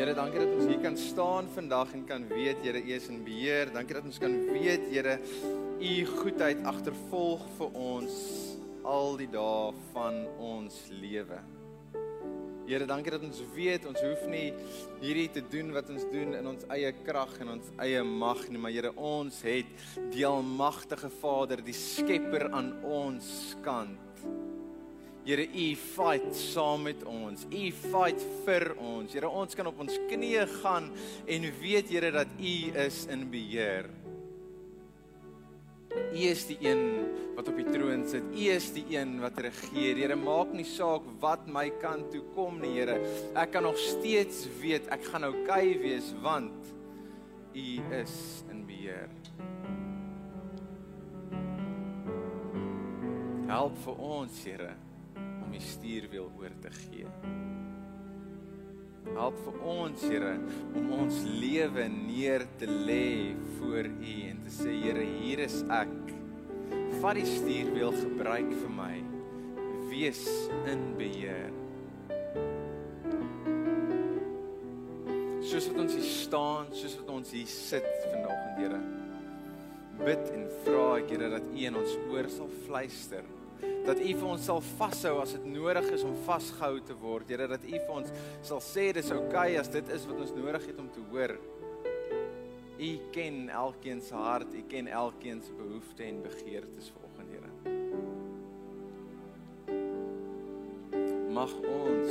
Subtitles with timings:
[0.00, 3.18] Here, dankie dat ons hier kan staan vandag en kan weet Here, U is in
[3.20, 3.68] beheer.
[3.68, 5.18] Dankie dat ons kan weet Here,
[5.76, 8.14] U goedheid agtervolg vir ons
[8.80, 11.42] al die dae van ons lewe.
[12.64, 14.46] Here, dankie dat ons weet ons hoef nie
[15.02, 18.56] hierdie te doen wat ons doen in ons eie krag en ons eie mag nie,
[18.56, 19.68] maar Here, ons het
[20.16, 24.09] die almagtige Vader, die Skepper aan ons kant.
[25.20, 27.44] Here, U fight saam met ons.
[27.44, 29.12] U fight vir ons.
[29.12, 30.88] Here, ons kan op ons knieë gaan
[31.28, 32.54] en weet Here dat U
[32.86, 33.90] is in beheer.
[35.90, 36.82] U is die een
[37.36, 38.32] wat op die troon sit.
[38.32, 40.00] U is die een wat regeer.
[40.00, 42.96] Here, maak nie saak wat my kant toe kom nie, Here.
[43.36, 46.76] Ek kan nog steeds weet ek gaan oukei okay wees want
[47.52, 48.14] U is
[48.48, 49.10] in beheer.
[53.50, 54.78] Help vir ons, Here
[55.50, 57.08] om die stuurwiel oor te gee.
[59.10, 60.34] Help vir ons, Here,
[60.78, 65.90] om ons lewe neer te lê voor U en te sê, Here, hier is ek.
[67.00, 68.92] Vat die stuurwiel, gebruik vir my.
[69.90, 70.22] Wees
[70.70, 71.50] in beheer.
[75.50, 78.80] Soos wat ons hier staan, soos wat ons hier sit vanoggend, Here,
[79.98, 83.26] bid en vra Here, dat U in ons oor sal fluister
[83.86, 87.30] dat U vir ons sal vashou as dit nodig is om vasgehou te word.
[87.32, 88.12] Here dat U vir ons
[88.46, 91.36] sal sê dis oukei okay as dit is wat ons nodig het om te hoor.
[92.80, 97.50] U ken elkeen se hart, U ken elkeen se behoeftes en begeertes vanoggend, Here.
[101.30, 102.10] Mag ons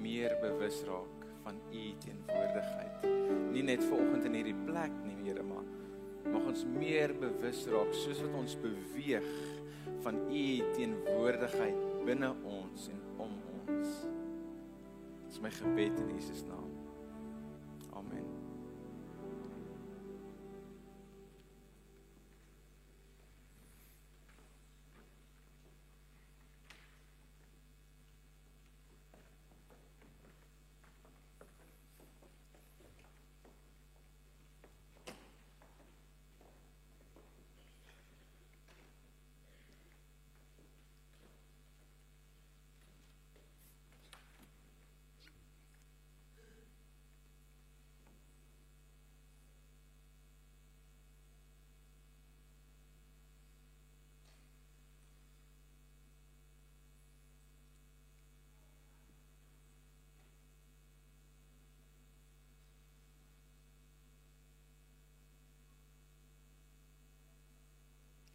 [0.00, 3.08] meer bewus raak van U teenwoordigheid.
[3.50, 5.66] Nie net vanoggend in hierdie plek nie, Here, maar
[6.30, 9.26] mag ons meer bewus raak soos wat ons beweeg
[10.00, 10.44] van u
[10.76, 13.94] teenwoordigheid binne ons en om ons.
[15.28, 16.69] Dis my gebed in Jesus naam.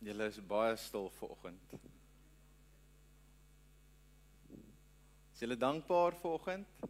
[0.05, 1.71] Julle is baie stil vanoggend.
[5.33, 6.83] Is julle dankbaar vanoggend?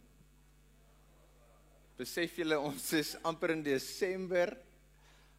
[1.96, 4.52] Besef julle ons is amper in Desember.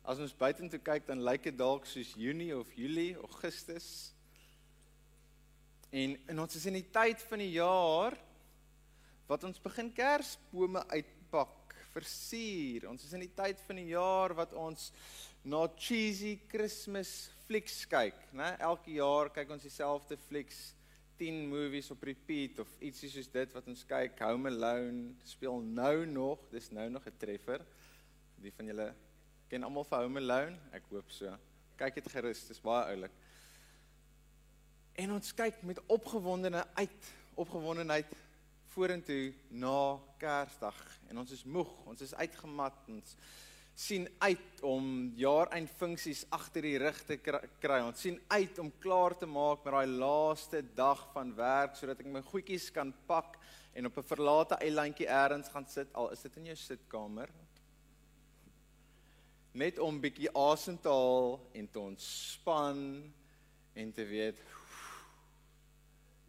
[0.01, 3.91] As ons buitentoe kyk dan lyk dit dalk soos Junie of Julie, Augustus.
[5.93, 8.17] En en ons is in die tyd van die jaar
[9.29, 12.89] wat ons begin Kersbome uitpak, versier.
[12.89, 14.89] Ons is in die tyd van die jaar wat ons
[15.45, 18.55] na cheesy Kersfees flieks kyk, né?
[18.59, 20.73] Elke jaar kyk ons dieselfde flieks,
[21.17, 24.19] 10 movies op repeat of ietsie soos dit wat ons kyk.
[24.21, 27.63] Home Alone speel nou nog, dis nou nog 'n treffer.
[28.37, 28.93] Die van julle
[29.49, 30.57] ken almal van Home Alone?
[30.71, 31.37] Ek hoop so.
[31.77, 33.11] Kyk dit gerus, dis baie oulik.
[34.97, 38.13] En ons kyk met opgewondene uit, opgewondenheid
[38.73, 40.77] vorentoe na Kersdag
[41.09, 43.15] en ons is moeg, ons is uitgemat, ons
[43.77, 44.85] sien uit om
[45.19, 47.77] jaareind funksies agter die rug te kry.
[47.85, 52.09] Ons sien uit om klaar te maak met daai laaste dag van werk sodat ek
[52.09, 53.37] my goedjies kan pak
[53.77, 57.29] en op 'n verlate eilandjie elders gaan sit al is dit in jou sitkamer.
[59.53, 63.13] Net om bietjie asem te haal en te ontspan
[63.75, 64.41] en te weet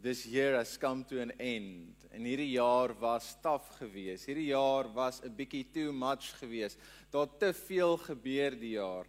[0.00, 1.94] this year has come to an end.
[2.12, 4.28] En hierdie jaar was taaf geweest.
[4.30, 6.78] Hierdie jaar was 'n bietjie too much geweest.
[7.10, 9.08] Daar te veel gebeur die jaar.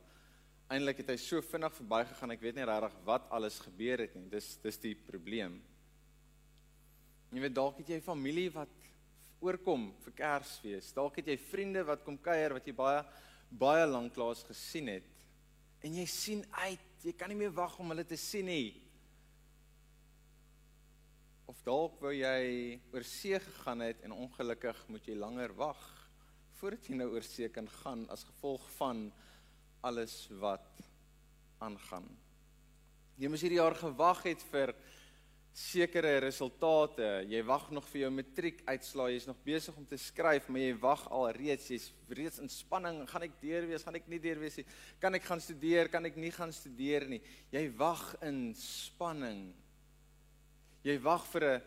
[0.71, 2.31] Eindelik het hy so vinnig verbygegaan.
[2.31, 4.29] Ek weet nie regtig wat alles gebeur het nie.
[4.31, 5.57] Dis dis die probleem.
[7.33, 8.71] Jy weet dalk het jy familie wat
[9.43, 10.93] oorkom vir Kersfees.
[10.95, 13.03] Dalk het jy vriende wat kom kuier wat jy baie
[13.49, 15.05] baie lank laas gesien het.
[15.83, 16.85] En jy sien uit.
[17.03, 18.79] Jy kan nie meer wag om hulle te sien nie.
[21.49, 25.98] Of dalk wou jy oor see gegaan het en ongelukkig moet jy langer wag
[26.59, 29.06] voordat jy nou oor see kan gaan as gevolg van
[29.88, 30.67] alles wat
[31.63, 32.07] aangaan.
[33.19, 34.73] Jy moes hierdie jaar gewag het vir
[35.56, 37.07] sekere resultate.
[37.27, 41.06] Jy wag nog vir jou matriekuitslae, jy's nog besig om te skryf, maar jy wag
[41.15, 44.59] al reeds, jy's reeds in spanning, gaan ek deur wees, gaan ek nie deur wees
[44.59, 44.67] nie?
[45.01, 47.21] Kan ek gaan studeer, kan ek nie gaan studeer nie?
[47.56, 49.50] Jy wag in spanning.
[50.83, 51.61] Jy wag vir 'n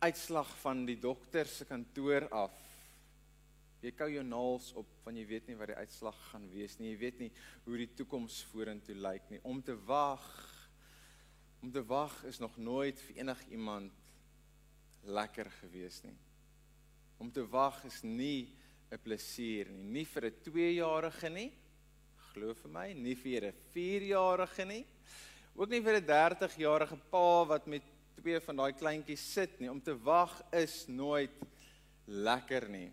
[0.00, 2.67] uitslag van die dokter se kantoor af.
[3.82, 6.92] Jy kou jou naels op want jy weet nie wat die uitslag gaan wees nie.
[6.92, 7.32] Jy weet nie
[7.64, 9.40] hoe die toekoms vorentoe lyk nie.
[9.42, 10.24] Om te wag
[11.58, 13.92] Om te wag is nog nooit vir enigiemand
[15.02, 16.14] lekker gewees nie.
[17.18, 18.54] Om te wag is nie
[18.90, 21.52] 'n plesier nie, nie vir 'n 2-jarige nie.
[22.32, 24.86] Glo vir my, nie vir 'n 4-jarige nie.
[25.56, 27.82] Ook nie vir 'n 30-jarige pa wat met
[28.14, 29.70] twee van daai kleintjies sit nie.
[29.70, 31.32] Om te wag is nooit
[32.06, 32.92] lekker nie.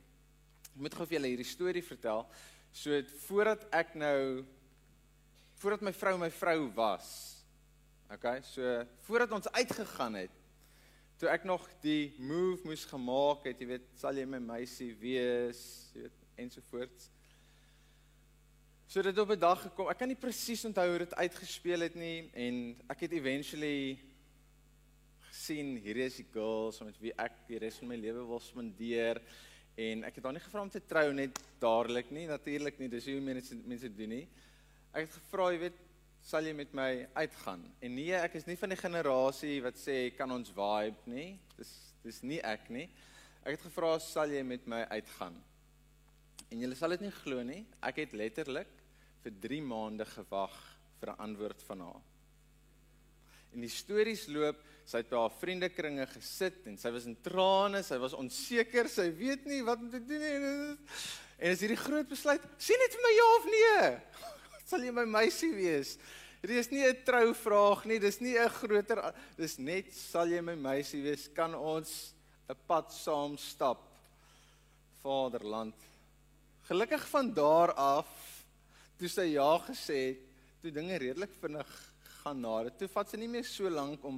[0.76, 2.26] Ek moet gou vir julle hierdie storie vertel.
[2.76, 4.44] So voordat ek nou
[5.56, 7.36] voordat my vrou my vrou was,
[8.06, 10.34] Okay, so voordat ons uitgegaan het,
[11.18, 15.62] toe ek nog die move moes gemaak het, jy weet, sal jy my meisie wees,
[15.96, 17.10] jy weet, ensovoorts.
[18.86, 19.90] So dit op 'n dag gekom.
[19.90, 23.98] Ek kan nie presies onthou hoe dit uitgespeel het nie en ek het eventually
[25.32, 28.40] gesien hier is die girl so met wie ek die res van my lewe wil
[28.40, 29.22] spandeer
[29.76, 33.08] en ek het haar nie gevra om te trou net dadelik nie, natuurlik nie, dis
[33.12, 34.28] hoe mense mense doen nie.
[34.96, 35.82] Ek het gevra, jy weet,
[36.26, 37.66] sal jy met my uitgaan?
[37.84, 41.28] En nee, ek is nie van die generasie wat sê kan ons vibe nie.
[41.60, 41.74] Dis
[42.06, 42.86] dis nie ek nie.
[43.44, 45.38] Ek het gevra sal jy met my uitgaan?
[46.50, 47.64] En julle sal dit nie glo nie.
[47.84, 48.72] Ek het letterlik
[49.24, 50.56] vir 3 maande gewag
[51.00, 52.15] vir 'n antwoord van haar.
[53.56, 57.80] En die stories loop, sy het by haar vriendekringe gesit en sy was in trane,
[57.88, 60.76] sy was onseker, sy weet nie wat om te doen nie.
[61.40, 63.88] En is hierdie groot besluit, sien net vir my ja of nee
[64.70, 65.96] sal jy my meisie wees?
[66.42, 69.02] Dit is nie 'n trouvraag nie, dis nie 'n groter
[69.38, 71.30] dis net sal jy my meisie wees?
[71.34, 72.14] Kan ons
[72.50, 73.82] 'n pad saam stap?
[75.02, 75.76] Vaderland.
[76.68, 78.08] Gelukkig van daar af
[78.98, 80.22] toe sy ja gesê het,
[80.62, 81.95] toe dinge redelik vinnig
[82.26, 82.74] gaan nader.
[82.74, 84.16] Toe vat sy nie meer so lank om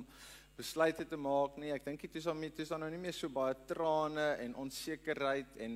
[0.56, 1.74] besluite te maak nie.
[1.76, 4.56] Ek dink dit is al met dis dan nou nie meer so baie trane en
[4.64, 5.76] onsekerheid en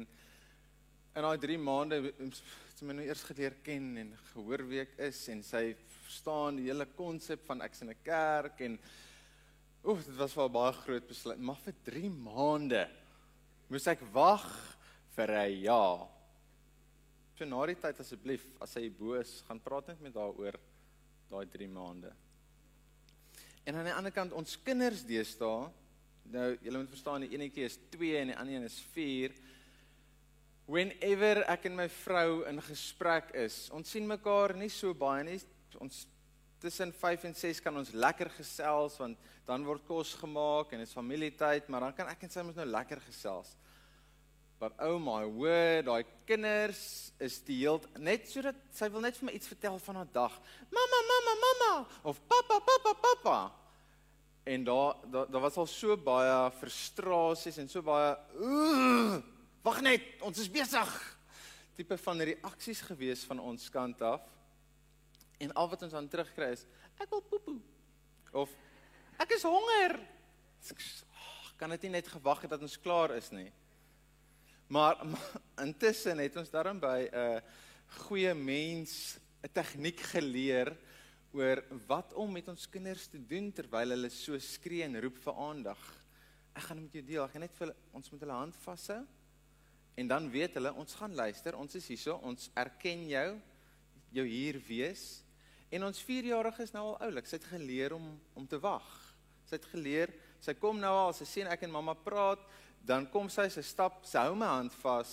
[1.12, 2.00] in daai 3 maande
[2.32, 5.74] sy my nou eers geleer ken en gehoor wie ek is en sy
[6.06, 8.80] verstaan die hele konsep van ek's in 'n kerk en
[9.84, 12.88] oef dit was wel baie groot besluit maar vir 3 maande
[13.68, 14.48] moes ek wag
[15.18, 16.08] vir 'n ja.
[17.36, 20.56] So na die tyd asseblief as hy boos gaan praat net met daaroor
[21.32, 22.12] daai 3 maande.
[23.64, 25.70] En aan die ander kant ons kinders deesdae
[26.32, 29.34] nou julle moet verstaan die enetjie is 2 en die ander een is 4
[30.72, 35.40] whenever ek en my vrou in gesprek is, ons sien mekaar nie so baie nie.
[35.84, 36.06] Ons
[36.62, 39.18] tussen 5 en 6 kan ons lekker gesels want
[39.48, 42.60] dan word kos gemaak en dit is familietyd, maar dan kan ek en sy mos
[42.60, 43.56] nou lekker gesels.
[44.62, 49.32] But oh my word, daai kinders is die heel net sodat sy wil net vir
[49.32, 50.36] my iets vertel van haar dag.
[50.70, 51.70] Mamma, mamma, mamma
[52.12, 53.38] of pappa, pappa, pappa.
[54.46, 58.14] En daar daar da was al so baie frustrasies en so baie
[59.66, 60.92] Wag net, ons is besig.
[61.78, 64.22] Tipe van reaksies gewees van ons kant af.
[65.42, 66.68] En al wat ons dan terugkry is,
[67.02, 67.58] ek wil poepoe.
[68.44, 68.54] Of
[69.22, 69.98] ek is honger.
[70.70, 73.50] Ag, kan dit nie net gewag het dat ons klaar is nie.
[74.72, 77.40] Maar, maar intussen het ons daarin by 'n uh,
[78.08, 80.78] goeie mens 'n tegniek geleer
[81.32, 85.34] oor wat om met ons kinders te doen terwyl hulle so skree en roep vir
[85.34, 85.82] aandag.
[86.56, 87.24] Ek gaan met jou deel.
[87.24, 89.04] Ek gaan net vir ons met hulle hand vashou.
[89.96, 93.42] En dan weet hulle ons gaan luister, ons is hierso, ons erken jou,
[94.12, 95.24] jou hier wees.
[95.70, 97.28] En ons 4-jarige is nou al oulik.
[97.28, 98.88] Sy het geleer om om te wag.
[99.46, 102.40] Sy het geleer, sy kom nou al, sy sien ek en mamma praat,
[102.86, 105.12] dan kom sy, sy stap, sy hou my hand vas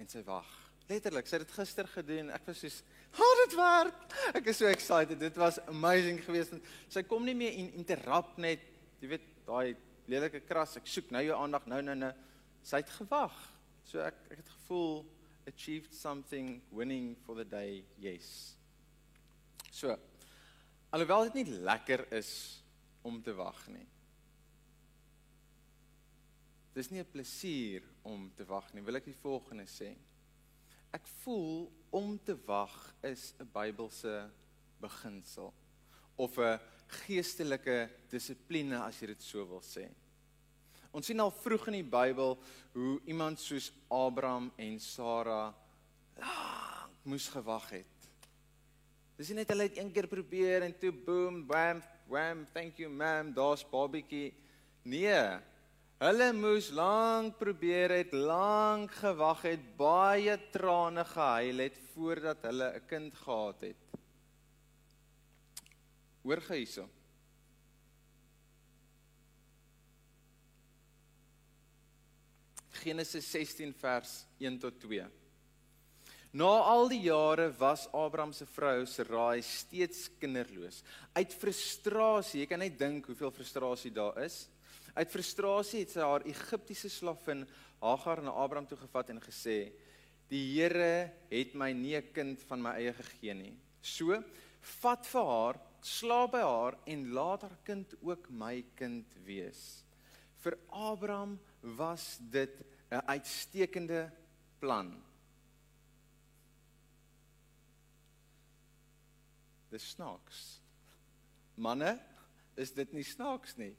[0.00, 0.48] en sy wag.
[0.90, 2.32] Letterlik, sy het dit gister gedoen.
[2.34, 5.18] Ek was soos, "Ha, oh, dit werk." Ek is so excited.
[5.18, 6.54] Dit was amazing geweest.
[6.88, 8.60] Sy kom nie meer en interrupt net,
[9.00, 9.76] jy weet, daai
[10.10, 12.12] lelike kras, ek soek nou jou aandag, nou nou nou.
[12.62, 13.36] Sy het gewag.
[13.84, 15.06] So ek ek het gevoel
[15.46, 17.84] achieved something winning for the day.
[17.98, 18.56] Yes.
[19.70, 19.96] So
[20.90, 22.62] alhoewel dit nie lekker is
[23.02, 23.86] om te wag nie.
[26.74, 28.82] Dis nie 'n plesier om te wag nie.
[28.82, 29.96] Wil ek die volgende sê?
[30.92, 34.30] Ek voel om te wag is 'n Bybelse
[34.80, 35.52] beginsel
[36.16, 39.88] of 'n geestelike dissipline as jy dit so wil sê.
[40.92, 42.38] Ons sien al vroeg in die Bybel
[42.72, 45.54] hoe iemand soos Abraham en Sara
[46.16, 48.08] lank moes gewag het.
[49.16, 52.90] Dis nie net hulle het een keer probeer en toe boom, bam, wham, thank you
[52.92, 54.32] ma'am, daar's babietjie.
[54.82, 55.40] Nee.
[56.00, 62.86] Hulle moes lank probeer het, lank gewag het, baie trane gehuil het voordat hulle 'n
[62.88, 63.82] kind gehad het.
[66.22, 66.88] Hoor gou hierso.
[72.80, 75.04] Genesis 16 vers 1 tot 2.
[76.32, 80.82] Na al die jare was Abraham se vrou Sarai steeds kinderloos.
[81.12, 84.48] Uit frustrasie, jy kan net dink hoeveel frustrasie daar is.
[84.94, 87.46] Uit frustrasie het sy haar Egiptiese slavin
[87.80, 89.72] Hagar na Abraham toe gevat en gesê:
[90.28, 93.56] "Die Here het my nie 'n kind van my eie gegee nie.
[93.82, 94.22] So,
[94.60, 99.84] vat vir haar, slaap by haar en laat haar kind ook my kind wees."
[100.42, 104.10] Vir Abraham was dit 'n uitstekende
[104.58, 105.02] plan.
[109.70, 110.60] Dis snaaks.
[111.54, 112.00] Manne,
[112.56, 113.76] is dit nie snaaks nie?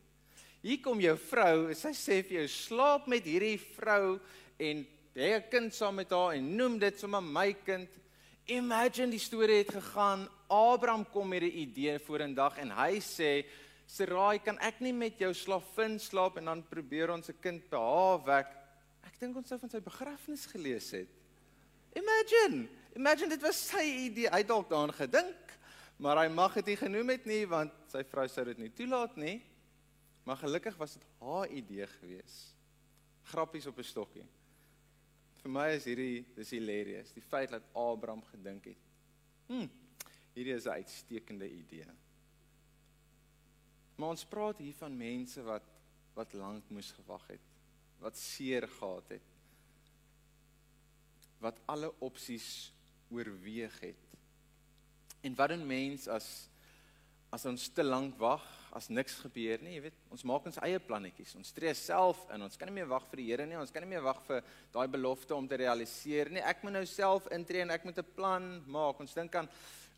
[0.61, 4.19] Hier kom jou vrou, sy sê vir jou slaap met hierdie vrou
[4.61, 4.83] en
[5.17, 7.89] hê 'n kind saam met haar en noem dit sommer my kind.
[8.45, 10.29] Imagine die storie het gegaan.
[10.47, 13.45] Abraham kom met 'n idee vorendag en hy sê
[13.87, 17.77] Sarai, kan ek nie met jou slavin slaap en dan probeer ons 'n kind by
[17.77, 18.47] haar wek?
[19.03, 21.09] Ek dink ons sou van sy begrafnis gelees het.
[21.95, 24.29] Imagine, imagine dit was sy idee.
[24.29, 25.59] Hy dalk daaraan gedink,
[25.97, 29.17] maar hy mag dit nie genoem het nie want sy vrou sou dit nie toelaat
[29.17, 29.41] nie.
[30.23, 32.53] Maar gelukkig was dit haar idee gewees.
[33.23, 34.25] Grappies op 'n stokkie.
[35.41, 38.77] Vir my is hierdie dis hilarious, die feit dat Abraham gedink het.
[39.47, 39.67] Hm,
[40.33, 41.85] hierdie is 'n uitstekende idee.
[43.95, 45.63] Maar ons praat hier van mense wat
[46.13, 47.43] wat lank moes gewag het,
[47.99, 49.27] wat seer gehad het.
[51.39, 52.73] Wat alle opsies
[53.09, 53.95] oorweeg het.
[55.21, 56.49] En wat 'n mens as
[57.29, 60.79] as ons te lank wag, as niks gebeur nie, jy weet, ons maak ons eie
[60.79, 61.35] plannetjies.
[61.35, 62.41] Ons tree self in.
[62.45, 63.59] Ons kan nie meer wag vir die Here nie.
[63.59, 66.41] Ons kan nie meer wag vir daai belofte om te realiseer nie.
[66.41, 68.99] Ek moet nou self intree en ek moet 'n plan maak.
[68.99, 69.49] Ons dink aan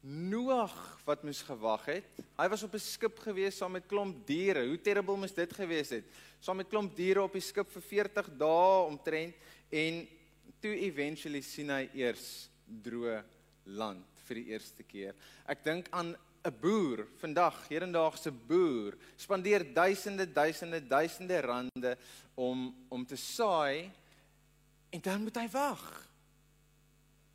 [0.04, 0.74] Noag
[1.08, 2.18] wat moes gewag het.
[2.36, 4.68] Hy was op 'n skip gewees saam met klomp diere.
[4.68, 6.04] Hoe terrible moes dit gewees het?
[6.42, 9.34] Saam met klomp diere op die skip vir 40 dae omtrent
[9.72, 10.08] en
[10.60, 13.24] toe eventually sien hy eers droë
[13.66, 15.16] land vir die eerste keer.
[15.48, 21.98] Ek dink aan 'n boer vandag, hedendaagse boer, spandeer duisende, duisende, duisende rande
[22.36, 23.92] om om te saai
[24.90, 25.84] en dan moet hy wag.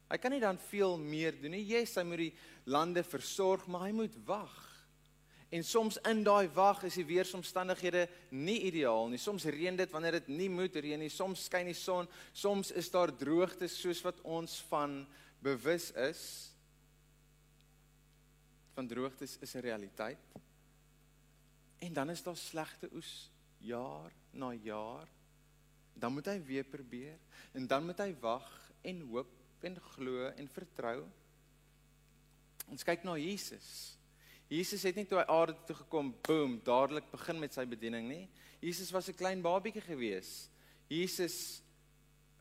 [0.09, 1.65] Hy kan nie dan veel meer doen nie.
[1.69, 2.35] Yes, hy moet die
[2.69, 4.57] lande versorg, maar hy moet wag.
[5.49, 8.05] En soms in daai wag is die weeromstandighede
[8.37, 9.21] nie ideaal nie.
[9.21, 11.09] Soms reën dit wanneer dit nie moet reën nie.
[11.13, 12.09] Soms skyn die son.
[12.37, 15.01] Soms is daar droogte soos wat ons van
[15.45, 16.23] bewus is.
[18.79, 20.19] Van droogtes is 'n realiteit.
[21.79, 25.09] En dan is daar slegte oes jaar na jaar.
[25.93, 27.19] Dan moet hy weer probeer
[27.53, 31.09] en dan moet hy wag en hoop en glo en vertrou.
[32.69, 33.99] Ons kyk na Jesus.
[34.47, 38.29] Jesus het nie toe hy aarde toe gekom, boom, dadelik begin met sy bediening nie.
[38.61, 40.51] Jesus was 'n klein babietjie gewees.
[40.87, 41.63] Jesus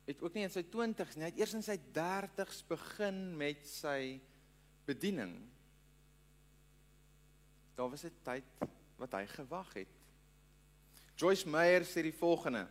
[0.06, 3.68] het ook nie in sy 20's nie, hy het eers in sy 30's begin met
[3.68, 4.22] sy
[4.86, 5.57] bediening.
[7.78, 8.44] Daar was 'n tyd
[8.98, 9.88] wat hy gewag het.
[11.16, 12.68] Joyce Meyer sê die volgende: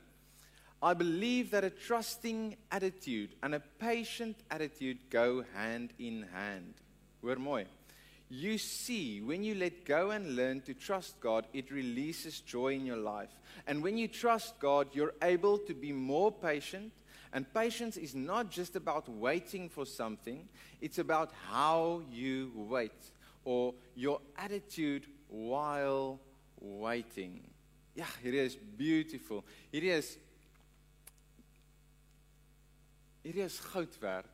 [0.82, 6.82] I believe that a trusting attitude and a patient attitude go hand in hand.
[7.20, 7.66] Hoor mooi.
[8.28, 12.84] You see, when you let go and learn to trust God, it releases joy in
[12.84, 13.30] your life.
[13.66, 16.92] And when you trust God, you're able to be more patient.
[17.32, 20.48] And patience is not just about waiting for something,
[20.80, 23.12] it's about how you wait
[23.46, 26.18] or your attitude while
[26.58, 27.38] waiting.
[27.94, 29.44] Ja, hierdie is beautiful.
[29.70, 30.16] Hierdie is
[33.22, 34.32] hierdie is goud werd.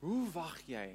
[0.00, 0.88] Hoe wag jy?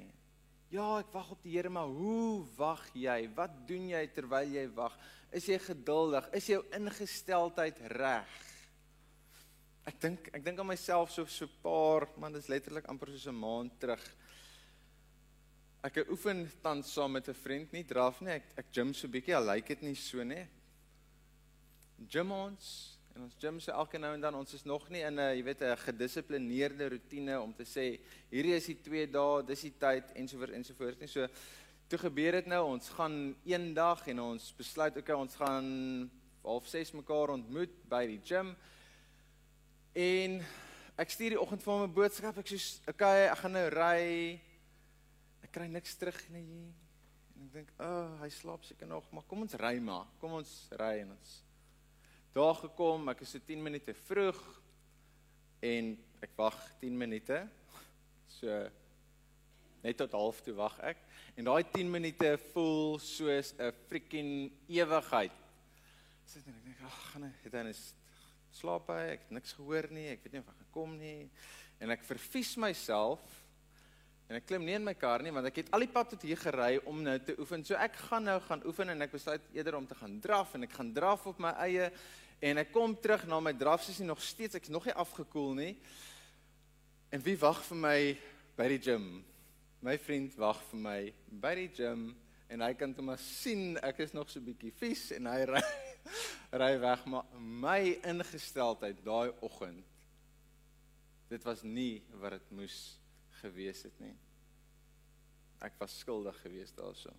[0.74, 3.20] Ja, ek wag op die Here, maar hoe wag jy?
[3.36, 4.96] Wat doen jy terwyl jy wag?
[5.30, 6.26] Is jy geduldig?
[6.34, 8.36] Is jou ingesteldheid reg?
[9.86, 13.38] Ek dink ek dink aan myself so so paar, man, dis letterlik amper soos 'n
[13.38, 14.02] maand terug.
[15.82, 18.32] Ek oefen tans saam met 'n vriend, nie draf nie.
[18.32, 20.46] Ek ek gym so bietjie, al lyk dit nie so nie.
[22.08, 25.16] Gym ons En ons gym sê elke nou en dan ons is nog nie in
[25.16, 27.98] 'n jy weet 'n gedissiplineerde rotine om te sê
[28.30, 31.08] hierdie is die 2 dae, dis die tyd ensovoorts ensovoorts nie.
[31.08, 31.26] So
[31.88, 36.10] toe gebeur dit nou, ons gaan een dag en ons besluit okay, ons gaan
[36.44, 38.54] half 6 mekaar ontmoet by die gym.
[39.94, 40.44] En
[40.98, 42.38] ek stuur die oggend vir hom 'n boodskap.
[42.38, 44.40] Ek sê okay, ek gaan nou ry.
[45.42, 46.72] Ek kry niks terug nie.
[47.36, 50.06] En ek dink, "Ag, oh, hy slaap seker nog, maar kom ons ry maar.
[50.20, 51.42] Kom ons ry en ons
[52.36, 53.08] daar gekom.
[53.08, 54.40] Ek is so 10 minute vroeg
[55.64, 57.48] en ek wag 10 minute.
[58.28, 58.70] So
[59.80, 61.00] net tot half toe wag ek
[61.38, 65.32] en daai 10 minute voel soos 'n freaking ewigheid.
[66.26, 67.94] Sit en ek dink, "Ag, gaan hy dan is
[68.52, 71.30] slaap hy, ek het niks gehoor nie, ek weet nie of hy gekom nie."
[71.80, 73.20] En ek verfies myself
[74.26, 76.24] en ek klim nie in my kar nie want ek het al die pad tot
[76.26, 77.62] hier gery om nou te oefen.
[77.64, 80.66] So ek gaan nou gaan oefen en ek besluit eerder om te gaan draf en
[80.66, 81.90] ek gaan draf op my eie
[82.44, 85.72] en ek kom terug na my drafsessie nog steeds ek's nog nie afgekoel nie.
[87.14, 87.98] En wie wag vir my
[88.58, 89.08] by die gym?
[89.86, 92.08] My vriend wag vir my by die gym
[92.52, 95.62] en hy kan toe maar sien ek is nog so bietjie vies en hy ry
[96.62, 99.82] ry weg maar my ingesteldheid daai oggend
[101.30, 102.78] dit was nie wat dit moes
[103.42, 104.14] gewees het nie.
[105.64, 107.12] Ek was skuldig geweest daarso.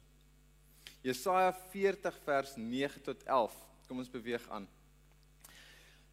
[1.05, 3.55] Jesaja 40 vers 9 tot 11
[3.87, 4.67] kom ons beweeg aan.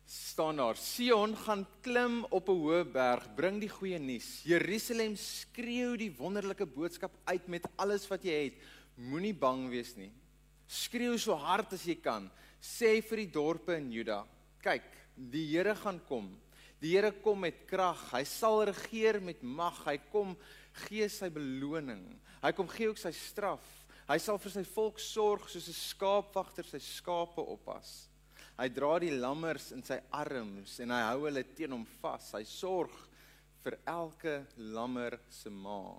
[0.05, 4.43] Staan daar Sion gaan klim op 'n hoë berg bring die goeie nuus.
[4.45, 8.55] Jerusalem skreeu die wonderlike boodskap uit met alles wat jy het.
[8.97, 10.13] Moenie bang wees nie.
[10.69, 12.31] Skreeu so hard as jy kan.
[12.61, 14.27] Sê vir die dorpe in Juda
[14.65, 16.33] kyk die Here gaan kom
[16.81, 18.01] die Here kom met krag.
[18.13, 19.79] Hy sal regeer met mag.
[19.87, 20.35] Hy kom
[20.85, 22.05] gee sy beloning.
[22.43, 23.65] Hy kom gee ook sy straf.
[24.05, 28.09] Hy sal vir sy volk sorg soos 'n skaapwagter sy skape oppas.
[28.59, 32.33] Hy dra die lammers in sy arms en hy hou hulle teen hom vas.
[32.37, 32.93] Hy sorg
[33.65, 35.99] vir elke lammer se ma.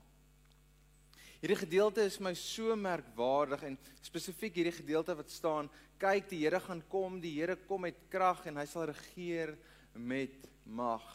[1.42, 6.60] Hierdie gedeelte is my so merkwaardig en spesifiek hierdie gedeelte wat staan: "Kyk, die Here
[6.60, 9.58] gaan kom, die Here kom met krag en hy sal regeer
[9.94, 11.06] met mag."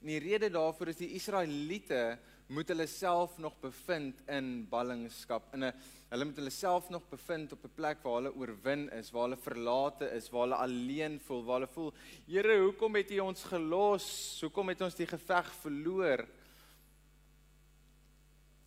[0.00, 2.18] En die rede daarvoor is die Israeliete
[2.48, 5.72] moet hulle self nog bevind in ballingskap in 'n
[6.08, 9.36] hulle moet hulle self nog bevind op 'n plek waar hulle oorwin is, waar hulle
[9.36, 11.92] verlate is, waar hulle alleen voel, waar hulle voel,
[12.26, 14.38] Here, hoekom het U ons gelos?
[14.40, 16.26] Hoekom het ons die geveg verloor?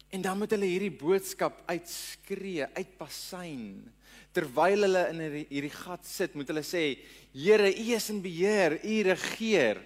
[0.09, 3.91] En dan moet hulle hierdie boodskap uitskree, uitpasyn.
[4.31, 6.99] Terwyl hulle in hierdie gat sit, moet hulle sê,
[7.33, 9.81] Here, U is in beheer, U regeer.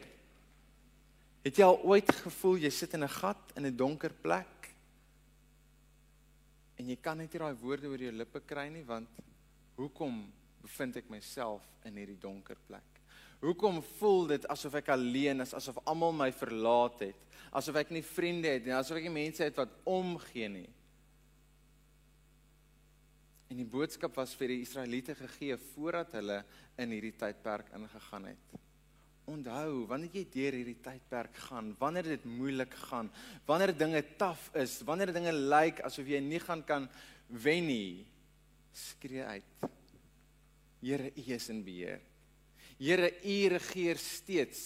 [1.45, 4.73] Het jy al ooit gevoel jy sit in 'n gat in 'n donker plek?
[6.75, 9.08] En jy kan net nie daai woorde oor jou lippe kry nie want
[9.75, 13.01] hoekom bevind ek myself in hierdie donker plek?
[13.41, 18.01] Hoekom voel dit asof ek alleen is, asof almal my verlaat het, asof ek nie
[18.01, 20.69] vriende het nie, asof ek nie mense het wat omgee nie?
[23.49, 26.43] En die boodskap was vir die Israeliete gegee voordat hulle
[26.77, 28.64] in hierdie tydperk ingegaan het.
[29.25, 33.09] Onthou, wanneer jy deur hierdie tydperk gaan, wanneer dit moeilik gaan,
[33.47, 36.85] wanneer dinge taaf is, wanneer dinge lyk asof jy nie gaan kan
[37.29, 38.05] wen nie,
[38.75, 39.65] skree uit.
[40.85, 42.03] Here, U is in beheer.
[42.77, 44.61] Here, U regeer steeds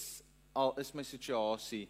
[0.58, 1.86] al is my situasie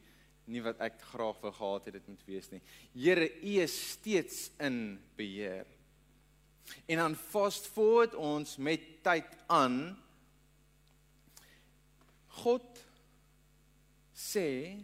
[0.49, 2.61] nie wat ek graag wou gehad het dit moet wees nie.
[2.93, 5.65] Here, U is steeds in beheer.
[6.89, 9.97] En dan fast forward ons met tyd aan
[12.43, 12.83] God
[14.15, 14.79] sê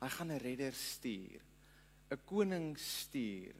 [0.00, 1.40] hy gaan 'n redder stuur,
[2.10, 3.54] 'n koning stuur.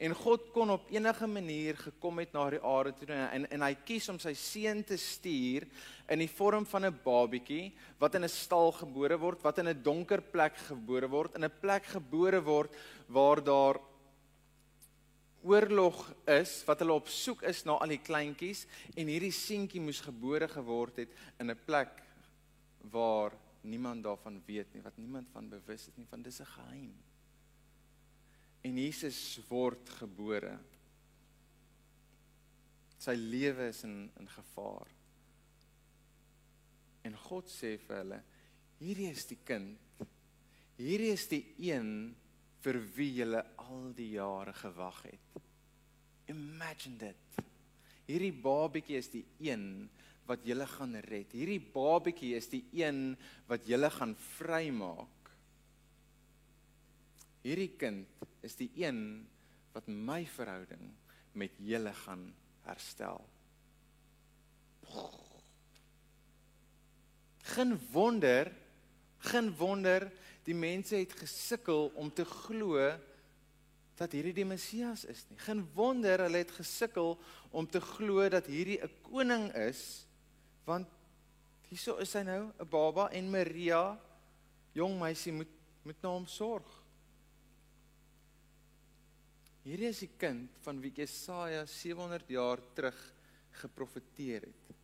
[0.00, 3.74] En God kon op enige manier gekom het na die aarde toe en en hy
[3.84, 5.66] kies om sy seun te stuur
[6.08, 9.82] in die vorm van 'n babietjie wat in 'n stal gebore word, wat in 'n
[9.82, 12.70] donker plek gebore word, in 'n plek gebore word
[13.08, 13.76] waar daar
[15.42, 20.00] oorlog is, wat hulle op soek is na al die kleintjies en hierdie seentjie moes
[20.00, 21.90] gebore geword het in 'n plek
[22.80, 26.94] waar niemand daarvan weet nie, wat niemand van bewus is nie, van dis 'n geheim.
[28.60, 30.58] En Jesus word gebore.
[32.98, 34.88] Sy lewe is in in gevaar.
[37.02, 38.22] En God sê vir hulle,
[38.78, 39.78] hierdie is die kind.
[40.76, 42.16] Hierdie is die een
[42.60, 45.40] vir wie julle al die jare gewag het.
[46.28, 47.40] Imagine dit.
[48.06, 49.88] Hierdie babatjie is die een
[50.30, 51.32] wat julle gaan red.
[51.34, 53.16] Hierdie babatjie is die een
[53.50, 55.32] wat julle gaan vrymaak.
[57.42, 59.26] Hierdie kind is die een
[59.74, 60.90] wat my verhouding
[61.38, 62.28] met julle gaan
[62.66, 63.22] herstel.
[67.50, 68.50] Geen wonder,
[69.30, 70.10] geen wonder
[70.46, 72.78] die mense het gesukkel om te glo
[74.00, 75.38] dat hierdie die Messias is nie.
[75.44, 77.18] Geen wonder hulle het gesukkel
[77.52, 80.06] om te glo dat hierdie 'n koning is
[80.66, 80.88] want
[81.70, 83.98] hieso is hy nou 'n baba en Maria
[84.74, 86.68] jong meisie moet moet na hom sorg.
[89.64, 92.98] Hierdie is die kind van wie Jesaja 700 jaar terug
[93.60, 94.76] geprofeteer het.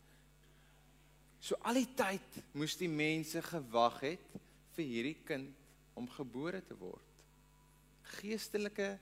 [1.41, 4.39] So al die tyd moes die mense gewag het
[4.77, 5.53] vir hierdie kind
[5.97, 7.23] om gebore te word.
[8.19, 8.97] Geestelike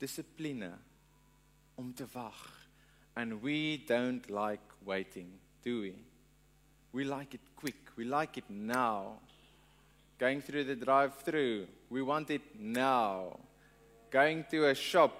[0.00, 0.72] dissipline
[1.78, 2.38] om te wag.
[3.18, 5.32] And we don't like waiting,
[5.64, 5.96] do we?
[6.92, 7.76] We like it quick.
[7.96, 9.18] We like it now.
[10.18, 13.38] Going through the drive-through, we want it now.
[14.10, 15.12] Going to a shop,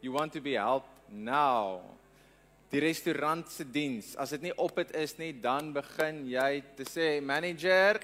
[0.00, 1.80] you want to be helped now.
[2.72, 6.84] Die restaurant se diens, as dit nie op dit is nie, dan begin jy te
[6.88, 8.00] sê, "Manager,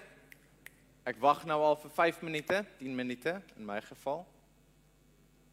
[1.06, 4.26] ek wag nou al vir 5 minute, 10 minute in my geval.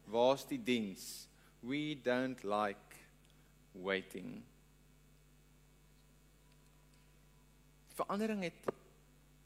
[0.06, 1.26] Waar's die diens?
[1.62, 2.96] We don't like
[3.72, 4.44] waiting."
[7.96, 8.68] Verandering het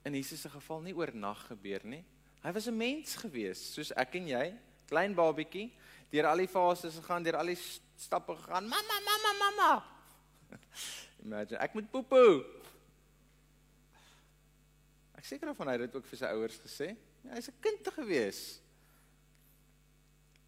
[0.02, 2.04] in Jesus se geval nie oornag gebeur nie.
[2.42, 4.46] Hy was 'n mens gewees soos ek en jy,
[4.88, 5.72] klein babietjie,
[6.10, 7.58] deur al die fases gegaan, deur al die
[7.96, 8.68] stappe gegaan.
[8.68, 9.84] Mamma, mamma, mamma.
[11.24, 12.44] Imagine, ek moet poepoe.
[15.14, 16.96] Ek seker of hy dit ook vir sy ouers gesê.
[17.24, 18.60] Ja, hy's 'n kind te gewees.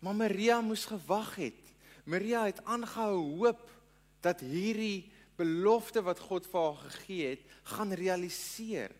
[0.00, 1.62] Maar Maria moes gewag het.
[2.04, 3.70] Maria het aangehou hoop
[4.20, 5.11] dat hierdie
[5.42, 8.94] belofte wat God vir haar gegee het, gaan realiseer.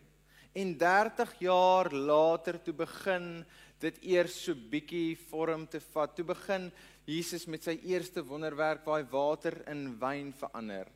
[0.53, 3.45] En 30 jaar later toe begin
[3.81, 6.13] dit eers so bietjie vorm te vat.
[6.15, 6.69] Toe begin
[7.09, 10.87] Jesus met sy eerste wonderwerk waar hy water in wyn verander.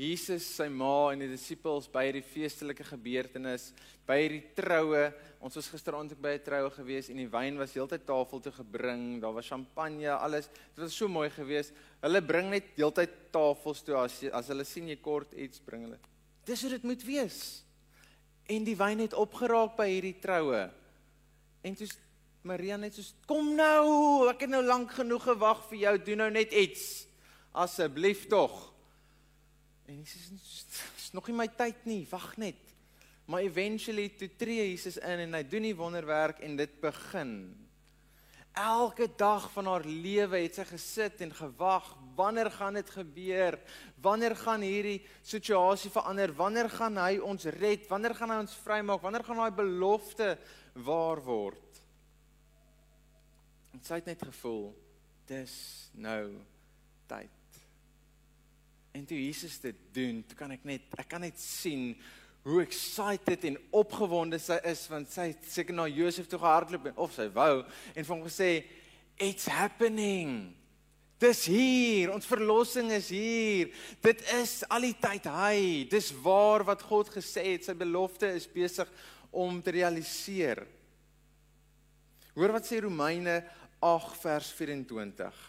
[0.00, 3.66] Jesus, sy ma en die disippels by hierdie feestelike gebeurtenis,
[4.08, 5.02] by hierdie troue.
[5.44, 8.52] Ons was gisteraand ook by 'n troue gewees en die wyn was heeltyd tafel toe
[8.52, 9.20] gebring.
[9.20, 10.48] Daar was champagne, alles.
[10.74, 11.74] Dit was so mooi geweest.
[12.00, 15.98] Hulle bring net heeltyd tafels toe as as hulle sien jy kort iets bring hulle.
[16.46, 17.62] Dis hoe dit moet wees.
[18.48, 20.70] En die wyn het opgeraak by hierdie troue.
[21.62, 21.86] En toe
[22.42, 26.30] Maria net so kom nou, ek het nou lank genoeg gewag vir jou, doen nou
[26.30, 27.06] net iets.
[27.52, 28.70] Asseblief tog.
[29.90, 32.60] En Jesus is nog nie my tyd nie, wag net.
[33.30, 37.32] Maar eventually toe tree Jesus in en hy doen die wonderwerk en dit begin.
[38.58, 43.58] Elke dag van haar lewe het sy gesit en gewag, wanneer gaan dit gebeur?
[44.02, 46.34] Wanneer gaan hierdie situasie verander?
[46.38, 47.86] Wanneer gaan hy ons red?
[47.90, 49.02] Wanneer gaan hy ons vrymaak?
[49.02, 50.30] Wanneer gaan daai belofte
[50.86, 51.82] waar word?
[53.74, 54.70] En sy het net gevoel
[55.30, 55.54] dis
[55.98, 56.24] nou
[57.10, 57.39] tyd.
[58.92, 61.92] En toe Jesus dit doen, toe kan ek net ek kan net sien
[62.42, 67.12] hoe excited en opgewonde sy is want sy het seker na Josef toe gehardloop of
[67.12, 68.50] sy wou en vir hom gesê
[69.20, 70.54] it's happening.
[71.20, 73.68] Dis hier, ons verlossing is hier.
[74.00, 75.56] Dit is al die tyd hy.
[75.92, 78.88] Dis waar wat God gesê het, sy belofte is besig
[79.28, 80.64] om te realiseer.
[82.32, 83.42] Hoor wat sê Romeine
[83.84, 85.44] 8 vers 24.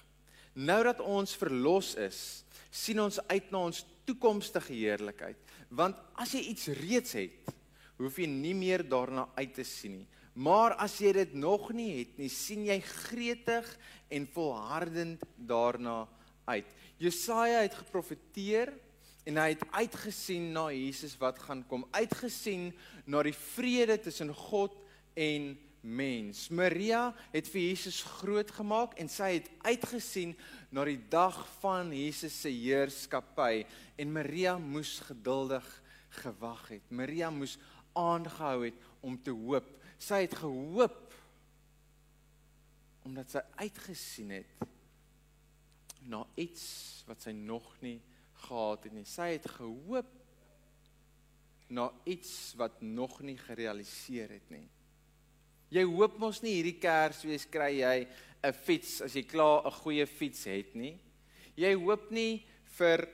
[0.60, 2.20] Nou dat ons verlos is,
[2.72, 5.38] sien ons uit na ons toekomstige heerlikheid.
[5.70, 7.52] Want as jy iets reeds het,
[8.00, 10.10] hoef jy nie meer daarna uit te sien nie.
[10.34, 13.68] Maar as jy dit nog nie het nie, sien jy gretig
[14.10, 16.06] en volhardend daarna
[16.48, 16.70] uit.
[17.02, 18.72] Jesaja het geprofeteer
[19.28, 22.72] en hy het uitgesien na Jesus wat gaan kom, uitgesien
[23.06, 24.78] na die vrede tussen God
[25.20, 25.52] en
[25.82, 26.48] mens.
[26.54, 30.36] Maria het vir Jesus groot gemaak en sy het uitgesien
[30.70, 33.64] na die dag van Jesus se heerskappy
[33.98, 35.68] en Maria moes geduldig
[36.22, 36.86] gewag het.
[36.90, 37.58] Maria moes
[37.98, 39.68] aangehou het om te hoop.
[40.02, 41.00] Sy het gehoop
[43.06, 44.68] omdat sy uitgesien het
[46.06, 46.66] na iets
[47.08, 47.98] wat sy nog nie
[48.46, 49.06] gehad het nie.
[49.06, 50.10] Sy het gehoop
[51.72, 54.68] na iets wat nog nie gerealiseer het nie.
[55.72, 58.08] Jy hoop mos nie hierdie Kersfees kry jy
[58.44, 61.00] 'n fiets as jy klaar 'n goeie fiets het nie.
[61.56, 62.44] Jy hoop nie
[62.78, 63.08] vir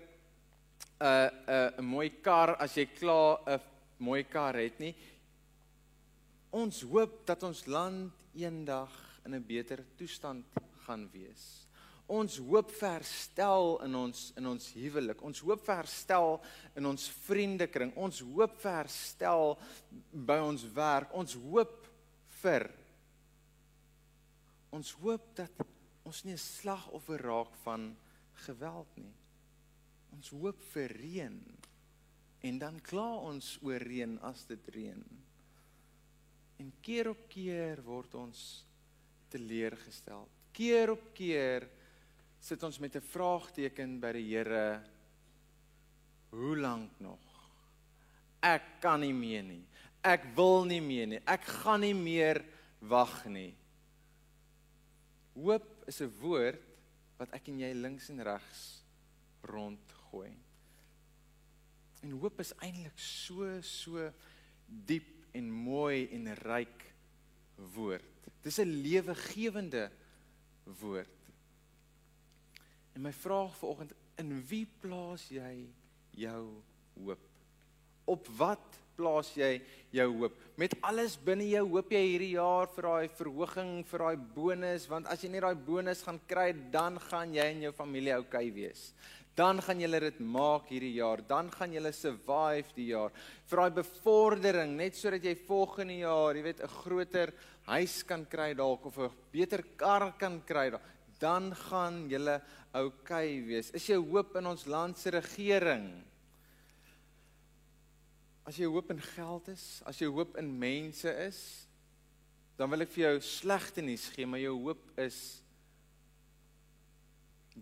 [1.00, 3.62] 'n 'n 'n mooi kar as jy klaar 'n
[4.00, 4.96] mooi kar het nie.
[6.52, 8.90] Ons hoop dat ons land eendag
[9.26, 10.46] in 'n beter toestand
[10.86, 11.68] gaan wees.
[12.08, 15.22] Ons hoop vir herstel in ons in ons huwelik.
[15.22, 16.42] Ons hoop vir herstel
[16.80, 17.92] in ons vriendekring.
[17.98, 19.58] Ons hoop vir herstel
[20.12, 21.12] by ons werk.
[21.14, 21.77] Ons hoop
[22.42, 22.68] vir
[24.76, 25.64] ons hoop dat
[26.08, 27.96] ons nie 'n slagoffer raak van
[28.46, 29.14] geweld nie.
[30.14, 31.38] Ons hoop vir reën
[32.42, 35.04] en dan kla ons oor reën as dit reën.
[36.60, 38.66] En keer op keer word ons
[39.30, 40.28] teleurgestel.
[40.54, 41.70] Keer op keer
[42.40, 44.84] sit ons met 'n vraagteken by die Here.
[46.30, 47.20] Hoe lank nog?
[48.42, 49.66] Ek kan nie meer nie
[50.04, 51.22] ek wil nie meer nie.
[51.26, 52.42] Ek gaan nie meer
[52.80, 53.56] wag nie.
[55.38, 56.62] Hoop is 'n woord
[57.18, 58.84] wat ek en jy links en regs
[59.44, 60.34] rondgooi.
[62.04, 64.12] En hoop is eintlik so so
[64.68, 66.86] diep en mooi en ryk
[67.76, 68.06] woord.
[68.44, 69.92] Dis 'n lewegewende
[70.80, 71.18] woord.
[72.94, 75.68] En my vraag vanoggend, in wie plaas jy
[76.12, 76.62] jou
[76.98, 77.20] hoop?
[78.06, 79.60] Op wat plaas jy
[79.94, 80.34] jou hoop?
[80.58, 85.08] Met alles binne jou hoop jy hierdie jaar vir daai verhoging, vir daai bonus, want
[85.14, 88.90] as jy nie daai bonus gaan kry, dan gaan jy en jou familie oukei wees.
[89.38, 93.14] Dan gaan julle dit maak hierdie jaar, dan gaan julle survive die jaar.
[93.46, 97.34] Vir daai bevordering, net sodat jy volgende jaar, jy weet, 'n groter
[97.68, 100.82] huis kan kry dalk of 'n beter kar kan kry dalk
[101.20, 102.40] dan gaan julle
[102.78, 103.72] oukei wees.
[103.74, 105.90] Is jou hoop in ons land se regering?
[108.48, 111.40] As jy hoop in geld is, as jy hoop in mense is,
[112.58, 115.18] dan wil ek vir jou slegte nuus gee, maar jou hoop is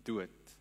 [0.06, 0.54] dood.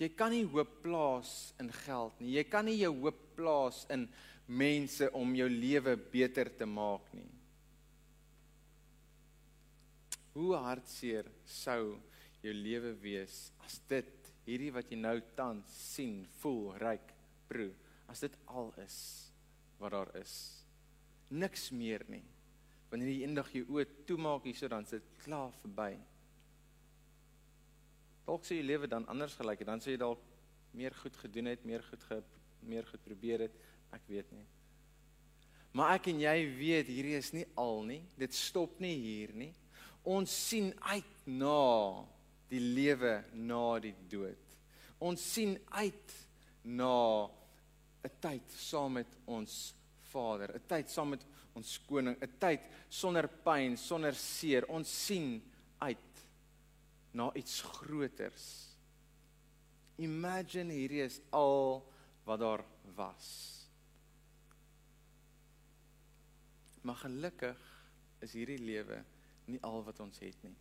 [0.00, 2.32] Jy kan nie hoop plaas in geld nie.
[2.38, 4.08] Jy kan nie jou hoop plaas in
[4.48, 7.28] mense om jou lewe beter te maak nie.
[10.32, 12.00] Hoe hartseer sou
[12.42, 17.12] jou lewe wees as dit hierdie wat jy nou tans sien, voel, ruik,
[17.52, 17.70] proe
[18.12, 18.98] as dit al is
[19.80, 20.34] wat daar is.
[21.32, 22.24] Niks meer nie.
[22.92, 25.96] Wanneer jy eendag jou oë toemaak hierso dan sit klaar verby.
[28.28, 30.22] Dalk sou jou lewe dan anders gelyk het, dan sou jy dalk
[30.76, 32.22] meer goed gedoen het, meer goed ge
[32.62, 33.54] meer goed probeer het,
[33.90, 34.44] ek weet nie.
[35.74, 38.02] Maar ek en jy weet hierdie is nie al nie.
[38.20, 39.50] Dit stop nie hier nie.
[40.06, 42.04] Ons sien uit na
[42.52, 44.54] die lewe na die dood.
[45.02, 46.14] Ons sien uit
[46.62, 47.26] na
[48.02, 49.74] 'n tyd saam met ons
[50.12, 54.66] Vader, 'n tyd saam met ons koning, 'n tyd sonder pyn, sonder seer.
[54.68, 55.42] Ons sien
[55.78, 56.26] uit
[57.12, 58.76] na iets groters.
[59.96, 61.82] Imagine hierdie is al
[62.24, 63.28] wat daar was.
[66.82, 67.60] Maar gelukkig
[68.20, 69.04] is hierdie lewe
[69.44, 70.56] nie al wat ons het nie.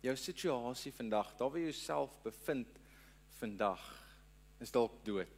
[0.00, 2.78] Jou situasie vandag, daar waar jy jouself bevind
[3.40, 3.82] vandag,
[4.60, 5.35] is dalk dood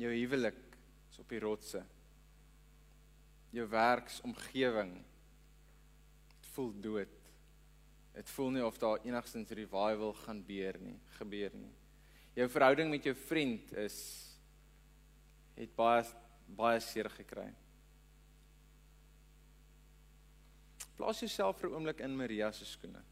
[0.00, 0.60] jou huwelik
[1.10, 1.82] is op die rotse.
[3.54, 4.94] Jou werksomgewing
[6.52, 7.16] voel dood.
[8.14, 11.72] Dit voel nie of daar enigstens revival gaan beer nie, gebeur nie.
[12.38, 13.98] Jou verhouding met jou vriend is
[15.58, 16.04] het baie
[16.50, 17.46] baie seer gekry.
[20.98, 23.02] Plaas jouself vir 'n oomblik in Maria se skoene.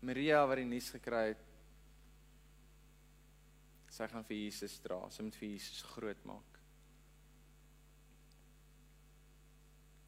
[0.00, 1.47] Maria wat die nuus gekry het
[3.98, 5.00] Sy gaan vir Jesus dra.
[5.10, 6.58] Sy moet vir Jesus groot maak.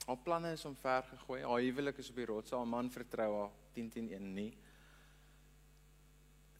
[0.06, 1.40] Haar planne is om ver gegooi.
[1.42, 2.54] Haar huwelik is op die rots.
[2.54, 4.52] Haar man vertrou haar 10-10-1 nie.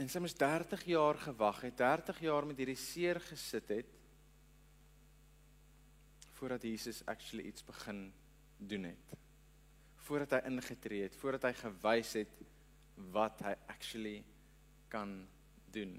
[0.01, 3.97] En sy moes 30 jaar gewag het, 30 jaar met hierdie seer gesit het
[6.40, 8.07] voordat Jesus actually iets begin
[8.57, 9.11] doen het.
[10.07, 12.40] Voordat hy ingetree het, voordat hy gewys het
[13.12, 14.14] wat hy actually
[14.88, 15.12] kan
[15.69, 15.93] doen.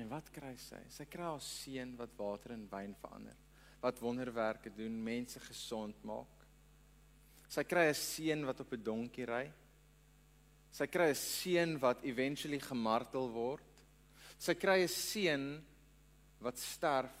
[0.00, 0.80] En wat kry sy?
[0.88, 3.36] Sy kry haar seun wat water in wyn verander.
[3.80, 6.46] Wat wonderwerke doen, mense gesond maak.
[7.50, 9.50] Sy kry 'n seun wat op 'n donkie ry.
[10.72, 13.70] Sy kry 'n seun wat eventually gemartel word.
[14.38, 15.64] Sy kry 'n seun
[16.40, 17.16] wat sterf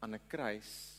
[0.00, 0.92] aan 'n kruis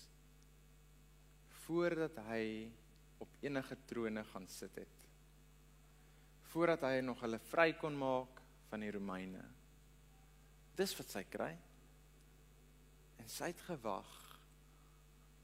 [1.65, 2.71] voordat hy
[3.19, 4.95] op enige trone gaan sit het.
[6.43, 9.56] Voordat hy nog hulle vry kon maak van die Romeine.
[10.77, 11.53] Dis wat sy kry.
[13.17, 14.13] En sy het gewag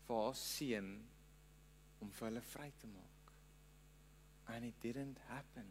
[0.05, 0.91] vir haar seun
[2.03, 3.31] om vir hulle vry te maak.
[4.53, 5.67] And it didn't happen.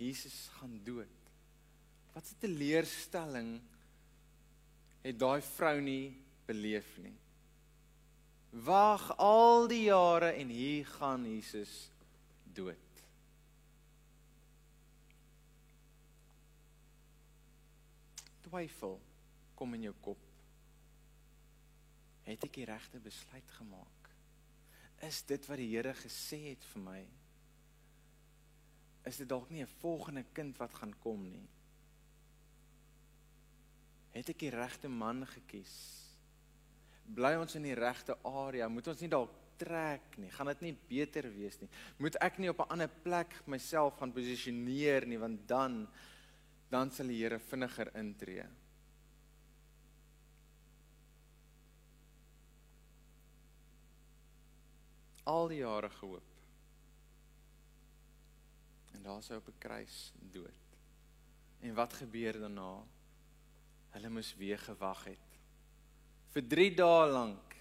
[0.00, 1.18] Jesus gaan dood.
[2.14, 3.60] Wat 'n teleurstelling
[5.02, 7.16] het daai vrou nie beleef nie.
[8.50, 11.90] Wag al die jare en hier gaan Jesus
[12.44, 12.89] dood.
[18.50, 18.98] Twyfel
[19.54, 20.26] kom in jou kop.
[22.26, 24.10] Het ek die regte besluit gemaak?
[25.06, 27.00] Is dit wat die Here gesê het vir my?
[29.08, 31.48] Is dit dalk nie 'n volgende kind wat gaan kom nie?
[34.12, 35.74] Het ek die regte man gekies?
[37.06, 38.68] Bly ons in die regte area?
[38.68, 40.30] Moet ons nie dalk trek nie?
[40.30, 41.68] Gaan dit nie beter wees nie?
[41.98, 45.88] Moet ek nie op 'n ander plek myself gaan posisioneer nie want dan
[46.70, 48.46] dan sal die Here vinniger intree.
[55.30, 56.30] Al die jare gehoop.
[58.94, 60.66] En daar sou op 'n kruis dood.
[61.60, 62.82] En wat gebeur daarna?
[63.90, 65.28] Hulle moes weer gewag het.
[66.32, 67.56] Vir 3 dae lank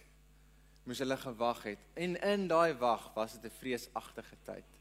[0.83, 4.78] moes hulle gewag het en in daai wag was dit 'n vreesagtige tyd.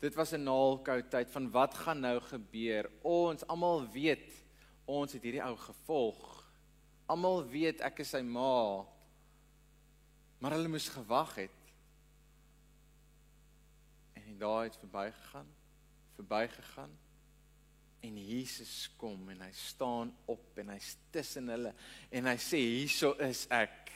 [0.00, 2.90] Dit was 'n naalkoue tyd van wat gaan nou gebeur?
[3.02, 4.44] Ons almal weet
[4.84, 6.50] ons het hierdie ou gevolg.
[7.06, 8.84] Almal weet ek is sy ma.
[10.38, 11.62] Maar hulle moes gewag het.
[14.12, 15.48] En die dae het verbygegaan,
[16.14, 16.98] verbygegaan.
[18.00, 21.74] En Jesus kom en hy staan op en hy's tussen hulle
[22.10, 23.90] en hy sê hierso is ek.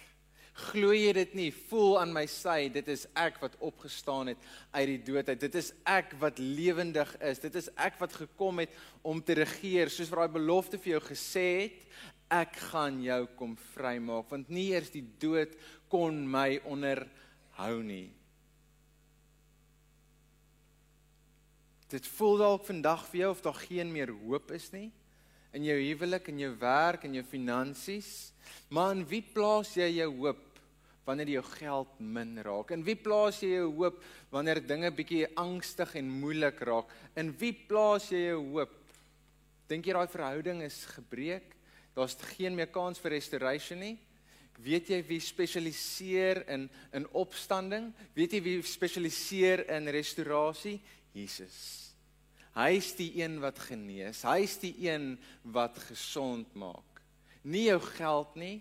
[0.59, 1.49] Glo jy dit nie?
[1.71, 5.41] Voel aan my sy, dit is ek wat opgestaan het uit die dood uit.
[5.41, 7.41] Dit is ek wat lewendig is.
[7.43, 8.75] Dit is ek wat gekom het
[9.07, 11.83] om te regeer, soos wat daai belofte vir jou gesê het,
[12.31, 15.57] ek gaan jou kom vrymaak, want nie eers die dood
[15.91, 18.13] kon my onderhou nie.
[21.91, 24.91] Dit voel dalk vandag vir jou of daar geen meer hoop is nie
[25.57, 28.31] in jou huwelik en jou werk en jou finansies.
[28.71, 30.47] Maar in wie plaas jy jou hoop
[31.07, 32.71] wanneer jou geld min raak?
[32.77, 36.93] In wie plaas jy jou hoop wanneer dinge bietjie angstig en moeilik raak?
[37.19, 38.77] In wie plaas jy jou hoop?
[39.71, 41.57] Dink jy daai verhouding is gebreek?
[41.95, 43.97] Daar's geen meer kans vir restoration nie?
[44.61, 47.91] Weet jy wie spesialiseer in in opstanding?
[48.15, 50.79] Weet jy wie spesialiseer in restaurasie?
[51.15, 51.90] Jesus.
[52.57, 54.25] Hy is die een wat genees.
[54.27, 55.15] Hy is die een
[55.55, 57.03] wat gesond maak.
[57.47, 58.57] Nie jou geld nie.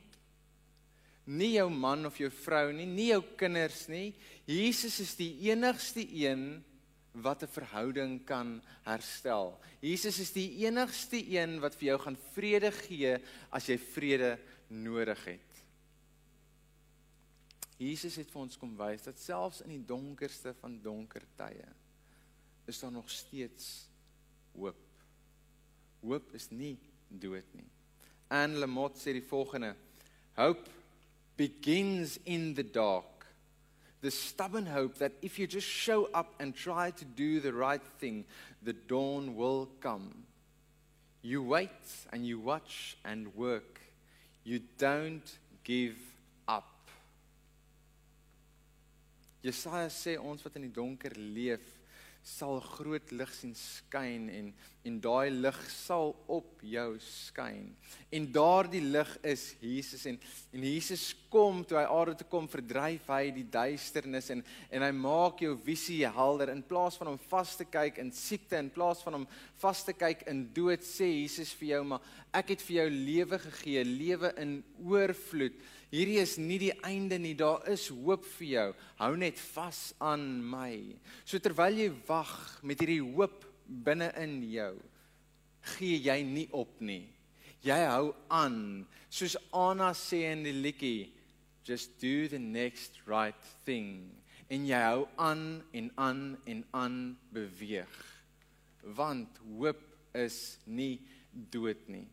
[1.29, 4.15] Nie jou man of jou vrou nie, nie jou kinders nie.
[4.49, 6.63] Jesus is die enigste een
[7.13, 9.59] wat 'n verhouding kan herstel.
[9.81, 13.17] Jesus is die enigste een wat vir jou gaan vrede gee
[13.51, 15.49] as jy vrede nodig het.
[17.77, 21.78] Jesus het vir ons kom wys dat selfs in die donkerste van donker tye
[22.69, 23.89] is daar nog steeds
[24.55, 24.79] hoop.
[26.05, 26.77] Hoop is nie
[27.07, 27.67] dood nie.
[28.29, 29.73] Anne Lamott sê die volgende:
[30.37, 30.69] Hope
[31.35, 33.25] begins in the dark.
[34.01, 37.83] The stubborn hope that if you just show up and try to do the right
[37.99, 38.25] thing,
[38.63, 40.23] the dawn will come.
[41.21, 43.81] You wait and you watch and work.
[44.43, 45.97] You don't give
[46.47, 46.65] up.
[49.43, 51.63] Jesaja sê ons wat in die donker leef,
[52.29, 54.51] sal groot lig sien skyn en
[54.87, 57.65] en daai lig sal op jou skyn.
[58.15, 60.15] En daardie lig is Jesus en
[60.55, 64.91] en Jesus kom toe hy aarde toe kom verdryf hy die duisternis en en hy
[64.95, 69.03] maak jou visie helder in plaas van om vas te kyk in siekte in plaas
[69.05, 69.27] van om
[69.61, 72.07] vas te kyk in dood sê Jesus vir jou maar
[72.39, 75.59] ek het vir jou lewe gegee, lewe in oorvloed.
[75.89, 78.65] Hierdie is nie die einde nie, daar is hoop vir jou.
[78.99, 80.73] Hou net vas aan my.
[81.25, 84.75] So terwyl jy wag met hierdie hoop binne in jou,
[85.75, 87.07] gee jy nie op nie.
[87.65, 88.85] Jy hou aan.
[89.09, 91.09] Soos Anna sê in die liedjie,
[91.65, 94.13] just do the next right thing.
[94.49, 97.01] En jy hou aan en aan en aan
[97.33, 97.97] beweeg.
[98.95, 99.81] Want hoop
[100.17, 101.01] is nie
[101.33, 102.07] dood nie.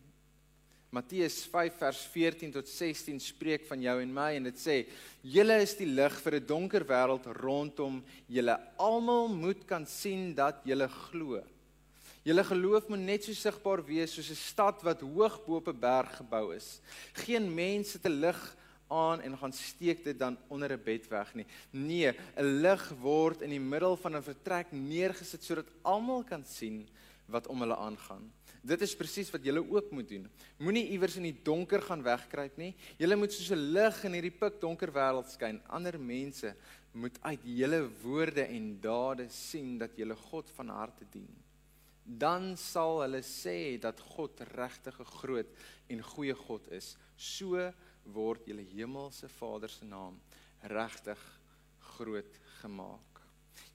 [0.96, 4.76] Matteus 5 vers 14 tot 16 spreek van jou en my en dit sê:
[5.20, 8.56] "Julle is die lig vir 'n donker wêreld rondom julle.
[8.78, 11.42] Almal moet kan sien dat julle glo.
[12.24, 15.80] Julle geloof moet net so sigbaar wees soos 'n stad wat hoog bo op 'n
[15.80, 16.80] berg gebou is.
[17.12, 18.56] Geen mens sit 'n lig
[18.88, 21.46] aan en gaan steek dit dan onder 'n bed weg nie.
[21.72, 26.88] Nee, 'n lig word in die middel van 'n vertrek neergesit sodat almal kan sien
[27.26, 28.32] wat om hulle aangaan."
[28.66, 30.24] Dit is presies wat julle ook moet doen.
[30.58, 32.72] Moenie iewers in die donker gaan wegkruip nie.
[32.98, 35.60] Julle moet soos 'n lig in hierdie pikdonker wêreld skyn.
[35.68, 36.54] Ander mense
[36.92, 41.28] moet uit julle woorde en dade sien dat julle God van harte dien.
[42.04, 45.50] Dan sal hulle sê dat God regtig 'n groot
[45.88, 46.96] en goeie God is.
[47.16, 47.72] So
[48.04, 50.18] word julle hemelse Vader se naam
[50.62, 51.20] regtig
[51.78, 53.15] groot gemaak.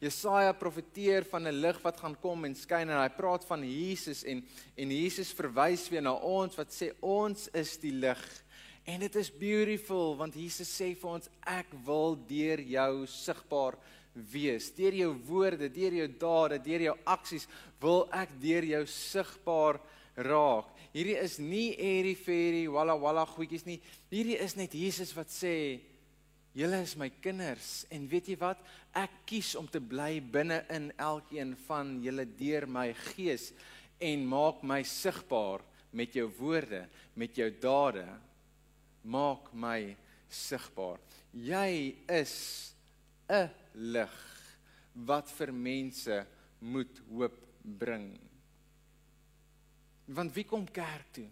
[0.02, 4.24] Jesaja profeteer van 'n lig wat gaan kom en skyn en hy praat van Jesus
[4.24, 4.44] en
[4.78, 8.44] en Jesus verwys weer na ons wat sê ons is die lig.
[8.86, 13.78] En dit is beautiful want Jesus sê vir ons ek wil deur jou sigbaar
[14.14, 14.72] wees.
[14.76, 17.48] Deur jou woorde, deur jou dade, deur jou aksies
[17.80, 19.80] wil ek deur jou sigbaar
[20.16, 20.74] raak.
[20.92, 23.80] Hierdie is nie airy fairy walla walla goedjies nie.
[24.12, 25.80] Hierdie is net Jesus wat sê
[26.52, 28.60] Julle is my kinders en weet jy wat?
[28.94, 33.52] Ek kies om te bly binne in elkeen van julle deur my gees
[34.04, 35.64] en maak my sigbaar
[35.96, 36.86] met jou woorde,
[37.16, 38.06] met jou dade.
[39.04, 39.96] Maak my
[40.30, 41.00] sigbaar.
[41.32, 42.74] Jy is
[43.30, 44.18] 'n lig
[44.94, 46.26] wat vir mense
[46.60, 48.20] moet hoop bring.
[50.06, 51.30] Want wie kom kerk toe?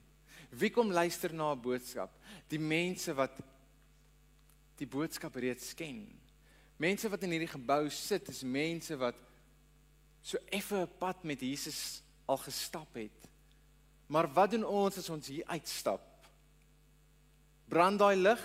[0.49, 2.11] Wie kom luister na 'n boodskap?
[2.47, 3.35] Die mense wat
[4.77, 6.07] die boodskap reeds ken.
[6.79, 9.17] Mense wat in hierdie gebou sit, is mense wat
[10.23, 13.29] so effe 'n pad met Jesus al gestap het.
[14.07, 16.01] Maar wat doen ons as ons hier uitstap?
[17.67, 18.41] Brand daai lig,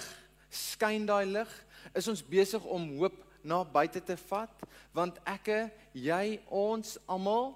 [0.50, 1.64] skyn daai lig,
[1.94, 4.62] is ons besig om hoop na buite te vat,
[4.92, 7.54] want ekke, jy, ons almal,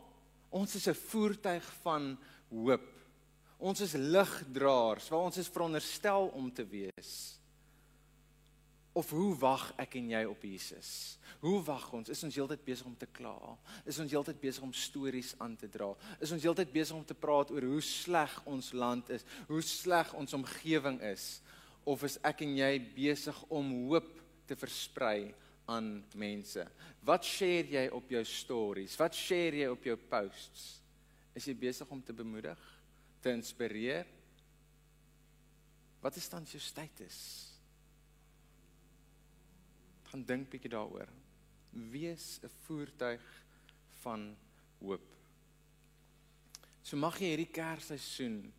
[0.50, 2.18] ons is 'n voertuig van
[2.50, 2.88] hoop.
[3.58, 7.37] Ons is ligdraers, waar ons is veronderstel om te wees.
[8.98, 10.90] Of hoe wag ek en jy op Jesus?
[11.38, 12.08] Hoe wag ons?
[12.10, 13.36] Is ons heeltyd besig om te kla?
[13.86, 15.92] Is ons heeltyd besig om stories aan te dra?
[16.18, 20.10] Is ons heeltyd besig om te praat oor hoe sleg ons land is, hoe sleg
[20.18, 21.28] ons omgewing is?
[21.86, 24.08] Of is ek en jy besig om hoop
[24.50, 25.28] te versprei
[25.70, 26.64] aan mense?
[27.06, 28.96] Wat share jy op jou stories?
[28.98, 30.64] Wat share jy op jou posts?
[31.38, 32.58] Is jy besig om te bemoedig,
[33.22, 34.10] te inspireer?
[36.02, 37.47] Wat is dan jou status?
[40.10, 41.08] Gaan dink bietjie daaroor.
[41.92, 43.24] Wees 'n voertuig
[44.02, 44.36] van
[44.80, 45.06] hoop.
[46.82, 48.52] So mag jy hierdie Kersseisoen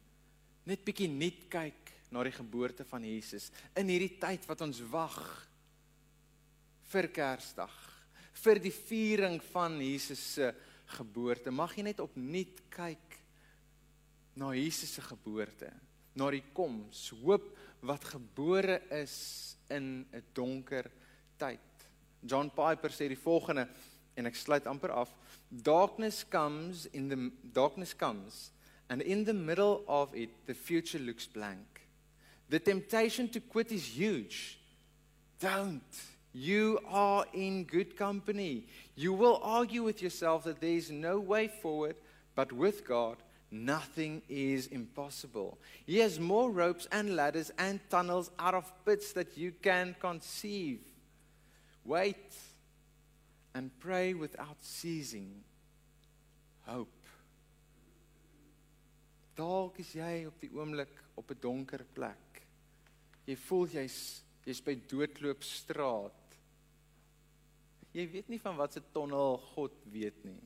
[0.66, 5.47] net bietjie nuut kyk na die geboorte van Jesus in hierdie tyd wat ons wag
[6.89, 7.76] vir Kersdag,
[8.34, 10.54] vir die viering van Jesus se
[10.97, 11.52] geboorte.
[11.52, 13.18] Mag jy net opnuut kyk
[14.39, 15.70] na Jesus se geboorte,
[16.16, 17.52] na die koms, hoop
[17.86, 20.89] wat gebore is in 'n donker
[21.40, 21.60] tyd.
[22.26, 23.68] John Piper sê die volgende
[24.20, 25.12] en ek sluit amper af.
[25.50, 28.52] Darkness comes in the darkness comes
[28.90, 31.88] and in the middle of it the future looks blank.
[32.50, 34.60] The temptation to quit is huge.
[35.40, 35.82] Don't.
[36.34, 38.66] You are in good company.
[38.96, 41.96] You will argue with yourself that there is no way forward,
[42.36, 43.18] but with God,
[43.52, 45.58] nothing is impossible.
[45.86, 50.80] He has more ropes and ladders and tunnels out of pits that you can conceive.
[51.90, 52.38] Wait
[53.56, 55.42] and pray without ceasing.
[56.68, 57.08] Hope.
[59.34, 62.44] Dalk is jy op die oomblik op 'n donker plek.
[63.26, 66.38] Jy voel jy's jy's by doodloopstraat.
[67.94, 70.46] Jy weet nie van wat se tonnel God weet nie.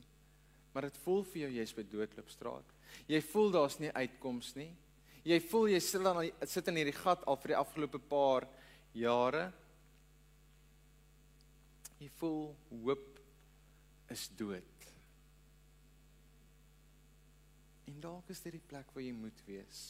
[0.72, 2.72] Maar dit voel vir jou jy's by doodloopstraat.
[3.06, 4.72] Jy voel daar's nie uitkoms nie.
[5.24, 8.48] Jy voel jy sit dan sit in hierdie gat al vir die afgelope paar
[8.94, 9.52] jare.
[11.98, 13.20] Jy voel hoop
[14.12, 14.88] is dood.
[17.84, 19.82] En dalk is dit die plek waar jy moet wees.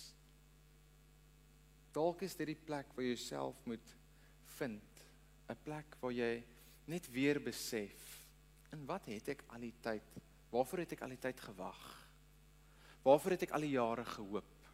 [1.94, 3.94] Dalk is dit die plek waar jy jouself moet
[4.56, 5.04] vind,
[5.48, 6.44] 'n plek waar jy
[6.86, 8.26] net weer besef,
[8.72, 10.02] in wat het ek al die tyd?
[10.50, 12.08] Waarvoor het ek al die tyd gewag?
[13.02, 14.68] Waarvoor het ek al die jare gehoop?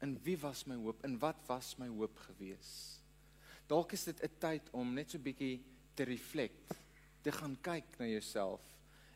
[0.00, 1.04] In wie was my hoop?
[1.04, 2.99] In wat was my hoop gewees?
[3.70, 5.62] Dalk is dit 'n tyd om net so bietjie
[5.94, 6.74] te reflect,
[7.22, 8.60] te gaan kyk na jouself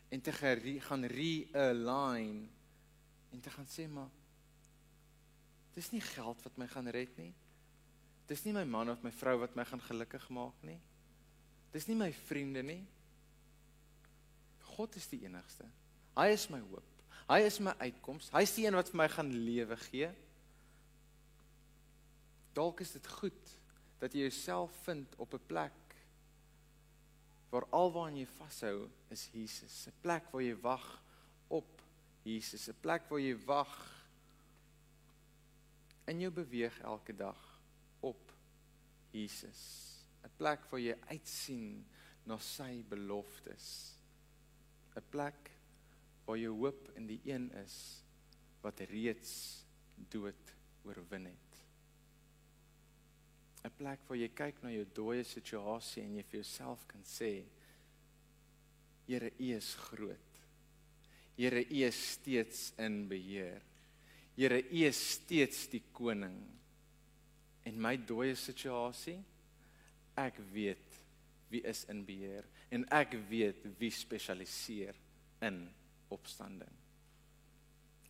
[0.09, 2.47] en te gaan realign
[3.31, 4.09] en te gaan sê maar
[5.73, 7.33] dis nie geld wat my gaan red nie.
[8.27, 10.79] Dis nie my man of my vrou wat my gaan gelukkig maak nie.
[11.73, 12.85] Dis nie my vriende nie.
[14.77, 15.67] God is die enigste.
[16.15, 17.03] Hy is my hoop.
[17.27, 18.29] Hy is my uitkoms.
[18.31, 20.09] Hy is die een wat vir my gaan lewe gee.
[22.53, 23.55] Dalk is dit goed
[23.99, 25.95] dat jy jouself vind op 'n plek
[27.49, 31.01] waar alwaar jy vashou is Jesus, 'n plek waar jy wag
[31.47, 31.81] op
[32.23, 33.75] Jesus, 'n plek waar jy wag
[36.05, 37.61] en jy beweeg elke dag
[37.99, 38.33] op
[39.11, 39.61] Jesus,
[40.23, 41.85] 'n plek waar jy uitsien
[42.25, 43.95] na sy beloftes.
[44.95, 45.51] 'n Plek
[46.25, 48.03] waar jou hoop in die een is
[48.61, 49.65] wat reeds
[50.09, 51.44] dood oorwin het.
[53.65, 57.43] 'n plek waar jy kyk na jou dooie situasie en jy vir jouself kan sê
[59.07, 60.39] Here U is groot.
[61.37, 63.61] Here U is steeds in beheer.
[64.35, 66.39] Here U is steeds die koning.
[67.65, 69.19] En my dooie situasie
[70.17, 70.99] ek weet
[71.51, 74.97] wie is in beheer en ek weet wie spesialiseer
[75.45, 75.65] in
[76.09, 76.73] opstanding.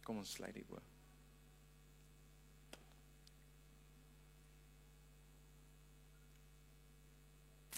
[0.05, 0.94] Kom ons sluit die oë.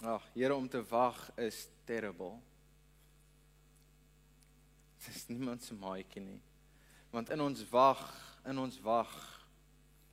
[0.05, 2.35] Ag, Here om te wag is terrible.
[5.01, 6.41] Dit is niemand se maatjie nie.
[7.09, 8.03] Want in ons wag,
[8.45, 9.09] in ons wag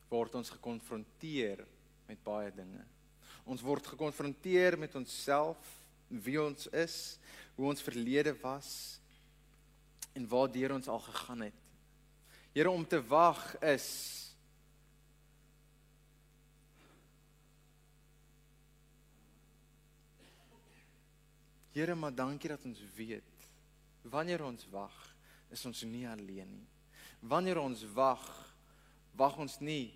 [0.08, 1.60] word ons gekonfronteer
[2.08, 2.80] met baie dinge.
[3.44, 5.60] Ons word gekonfronteer met onsself,
[6.08, 7.18] wie ons is,
[7.58, 8.70] hoe ons verlede was
[10.16, 11.60] en waartoe ons al gegaan het.
[12.56, 14.23] Here om te wag is
[21.74, 23.22] Here, maar dankie dat ons weet
[24.04, 24.94] wanneer ons wag,
[25.50, 26.68] is ons nie alleen nie.
[27.24, 28.22] Wanneer ons wag,
[29.16, 29.88] wag ons nie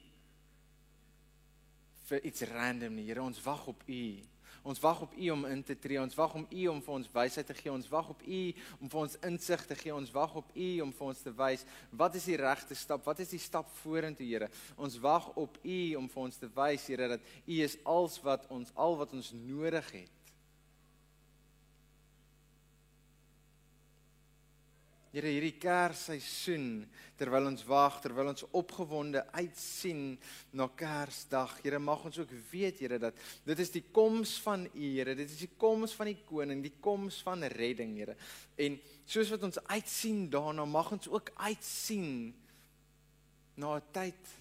[2.09, 3.05] vir iets random nie.
[3.07, 4.03] Here, ons wag op U.
[4.69, 6.01] Ons wag op U om in te tree.
[6.03, 7.71] Ons wag om U om vir ons wysheid te gee.
[7.71, 8.43] Ons wag op U
[8.81, 9.95] om vir ons insig te gee.
[9.95, 11.67] Ons wag op U om vir ons te wys
[12.03, 13.07] wat is die regte stap?
[13.07, 14.51] Wat is die stap vorentoe, Here?
[14.75, 18.51] Ons wag op U om vir ons te wys, Here, dat U is alles wat
[18.51, 20.18] ons al wat ons nodig het.
[25.09, 26.83] Here hierdie Kersseisoen
[27.17, 30.19] terwyl ons wag, terwyl ons opgewonde uitsien
[30.53, 31.55] na Kersdag.
[31.63, 33.17] Here mag ons ook weet Here dat
[33.49, 36.75] dit is die koms van U Here, dit is die koms van die koning, die
[36.85, 38.19] koms van redding Here.
[38.61, 38.77] En
[39.09, 42.35] soos wat ons uitsien daarna, mag ons ook uitsien
[43.57, 44.37] na 'n tyd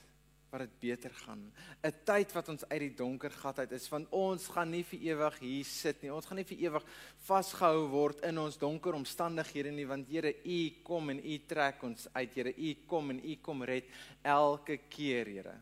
[0.49, 1.51] wat dit beter gaan.
[1.83, 4.99] 'n Tyd wat ons uit die donker gat uit is, want ons gaan nie vir
[4.99, 6.13] ewig hier sit nie.
[6.13, 6.85] Ons gaan nie vir ewig
[7.27, 12.07] vasgehou word in ons donker omstandighede nie, want Here, U kom en U trek ons
[12.13, 12.33] uit.
[12.33, 13.85] Here, U kom en U kom red
[14.23, 15.57] elke keer, Here.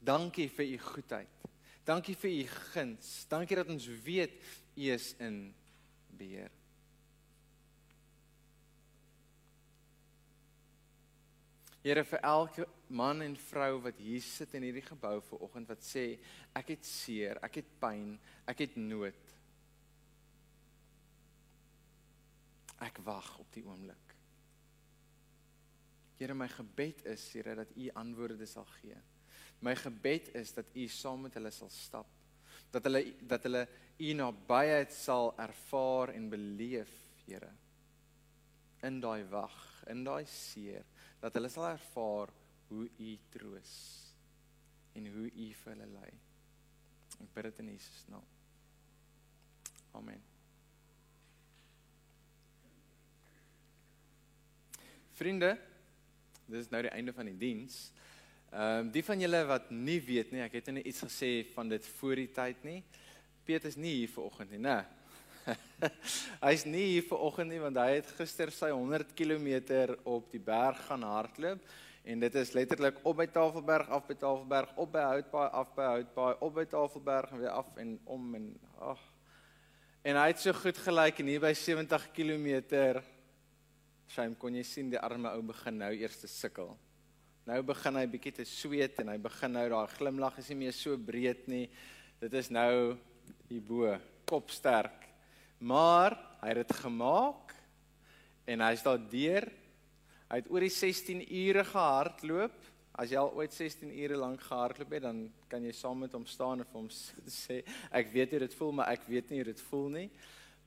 [0.00, 1.28] Dankie vir U goedheid.
[1.84, 3.26] Dankie vir U guns.
[3.28, 4.42] Dankie dat ons weet
[4.76, 5.54] U is in
[6.18, 6.57] beheer.
[11.84, 15.84] Here vir elke man en vrou wat hier sit in hierdie gebou ver oggend wat
[15.86, 16.08] sê
[16.58, 18.16] ek het seer, ek het pyn,
[18.50, 19.34] ek het nood.
[22.82, 24.14] Ek wag op die oomblik.
[26.18, 28.98] Here my gebed is Here dat U antwoorde sal gee.
[29.62, 32.10] My gebed is dat U saam met hulle sal stap.
[32.74, 33.64] Dat hulle dat hulle
[34.02, 36.90] U nabyheid sal ervaar en beleef,
[37.22, 37.54] Here.
[38.82, 39.58] In daai wag,
[39.90, 40.86] in daai seer
[41.20, 42.32] dat hulle sal ervaar
[42.68, 43.74] hoe u troos
[44.94, 46.10] en hoe u vir hulle lei.
[47.18, 48.26] Ek bid dit in Jesus naam.
[49.98, 50.20] Amen.
[55.18, 55.56] Vriende,
[56.46, 57.88] dis nou die einde van die diens.
[58.52, 61.68] Ehm um, die van julle wat nie weet nie, ek het net iets gesê van
[61.68, 62.78] dit voor die tyd nie.
[63.44, 64.78] Piet is nie hier vanoggend nie, né?
[66.46, 69.48] Hy's nie hier vanoggend nie want hy het gister sy 100 km
[70.04, 71.68] op die berg gaan hardloop
[72.08, 75.92] en dit is letterlik op by Tafelberg af by Tafelberg op by Houtpaai af by
[75.92, 78.50] Houtpaai op by Tafelberg en weer af en om en
[78.92, 79.06] ag
[80.08, 83.00] en hy het so goed gelyk en hier by 70 km
[84.08, 86.70] Shame kon jy sien die arme ou begin nou eers te sukkel.
[87.48, 90.76] Nou begin hy bietjie te sweet en hy begin nou daai glimlag is nie meer
[90.76, 91.66] so breed nie.
[92.22, 92.96] Dit is nou
[93.50, 93.92] hierbo
[94.28, 95.07] kopsterk.
[95.58, 97.54] Maar hy het dit gemaak
[98.46, 99.48] en hy's daar deur.
[100.28, 102.56] Hy het oor die 16 ure gehardloop.
[102.98, 106.26] As jy al ooit 16 ure lank gehardloop het, dan kan jy saam met hom
[106.26, 106.88] staan en vir hom
[107.44, 107.60] sê
[107.94, 110.08] ek weet hoe dit voel, maar ek weet nie hoe dit voel nie.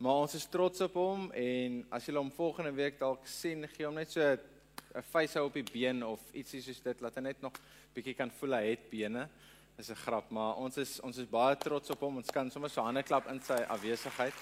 [0.02, 3.86] Maar ons is trots op hom en as jy hom volgende week dalk sien, gee
[3.86, 7.42] hom net so 'n face op die been of ietsie soos dit laat hy net
[7.42, 7.54] nog
[7.94, 9.30] bietjie kan voel hy het bene.
[9.78, 12.18] Dis 'n grap, maar ons is ons is baie trots op hom.
[12.18, 14.34] Ons kan sommer so hande klap in sy afwesigheid.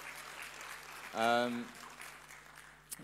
[1.14, 1.64] Ehm um,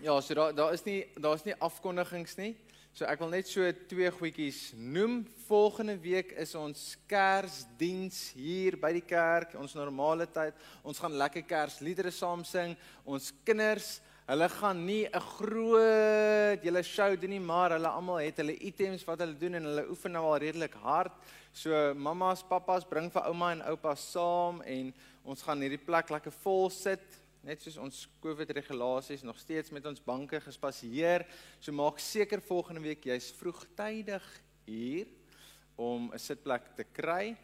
[0.01, 2.53] ja, so daar daar is nie daar's nie afkondigings nie.
[2.93, 5.25] So ek wil net so twee goedjies noem.
[5.49, 10.55] Volgende week is ons Kersdiens hier by die kerk, ons normale tyd.
[10.87, 12.77] Ons gaan lekker Kersliedere saam sing.
[13.03, 13.99] Ons kinders,
[14.31, 19.03] hulle gaan nie 'n groot julle show doen nie, maar hulle almal het hulle items
[19.03, 21.11] wat hulle doen en hulle oefen nou al redelik hard.
[21.51, 24.93] So mamas, pappas, bring vir ouma en oupa saam en
[25.25, 29.85] ons gaan hierdie plek lekker vol sit net soos ons COVID regulasies nog steeds met
[29.87, 31.23] ons banke gespasieer.
[31.63, 34.25] So maak seker volgende week jy's vroegtydig
[34.67, 35.07] hier
[35.79, 37.37] om 'n sitplek te kry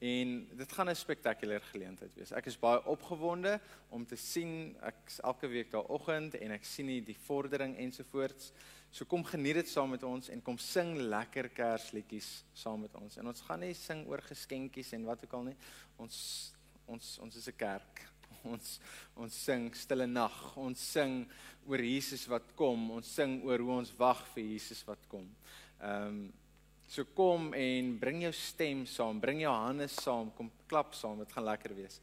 [0.00, 2.32] en dit gaan 'n spektakulêre geleentheid wees.
[2.32, 7.16] Ek is baie opgewonde om te sien ek's elke week daardie en ek sien die
[7.26, 8.52] vordering ensovoorts.
[8.90, 13.16] So kom geniet dit saam met ons en kom sing lekker Kersliedjies saam met ons.
[13.16, 15.56] En ons gaan nie sing oor geskenkies en wat ook al nie.
[15.96, 16.52] Ons
[16.86, 18.80] ons ons is 'n kerk ons
[19.18, 20.34] ons sing stille nag.
[20.56, 21.22] Ons sing
[21.68, 22.90] oor Jesus wat kom.
[22.98, 25.26] Ons sing oor hoe ons wag vir Jesus wat kom.
[25.80, 26.20] Ehm um,
[26.88, 31.34] so kom en bring jou stem saam, bring jou hande saam, kom klap saam, dit
[31.36, 31.98] gaan lekker wees.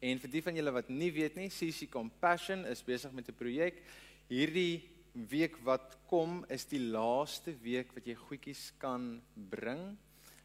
[0.00, 3.36] En vir die van julle wat nie weet nie, CC Compassion is besig met 'n
[3.36, 3.82] projek.
[4.30, 4.80] Hierdie
[5.12, 9.98] week wat kom is die laaste week wat jy goedjies kan bring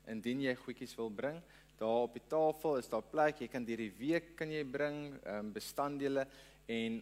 [0.07, 1.41] indien jy goedjies wil bring.
[1.77, 3.41] Daar op die tafel is daar plek.
[3.43, 6.23] Jy kan deur die week kan jy bring um, bestanddele
[6.71, 7.01] en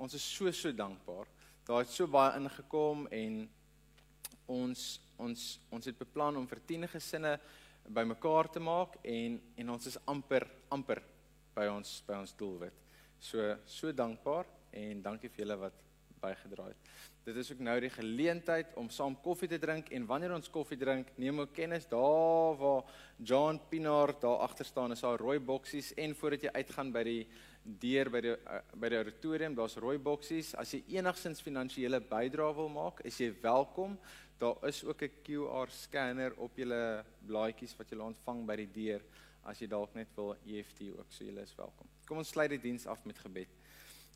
[0.00, 1.28] ons is so so dankbaar.
[1.66, 3.42] Daar het so baie ingekom en
[4.50, 4.86] ons
[5.22, 7.36] ons ons het beplan om vir 10 gesinne
[7.86, 11.02] bymekaar te maak en en ons is amper amper
[11.54, 12.74] by ons by ons doelwit.
[13.20, 15.84] So so dankbaar en dankie vir julle wat
[16.22, 16.90] bygedra het.
[17.26, 20.78] Dit is ook nou die geleentheid om saam koffie te drink en wanneer ons koffie
[20.78, 22.82] drink, neem ook kennis daar waar
[23.18, 27.22] John Pinaar daar agter staan, is daar rooi boksies en voordat jy uitgaan by die
[27.62, 30.54] deur by die uh, by die auditorium, daar's rooi boksies.
[30.58, 33.98] As jy enigsins finansiële bydrae wil maak, is jy welkom.
[34.42, 39.02] Daar is ook 'n QR scanner op julle blaadjies wat julle ontvang by die deur
[39.44, 41.88] as jy dalk net wil EFT ook, so julle is welkom.
[42.06, 43.61] Kom ons sluit die diens af met gebed.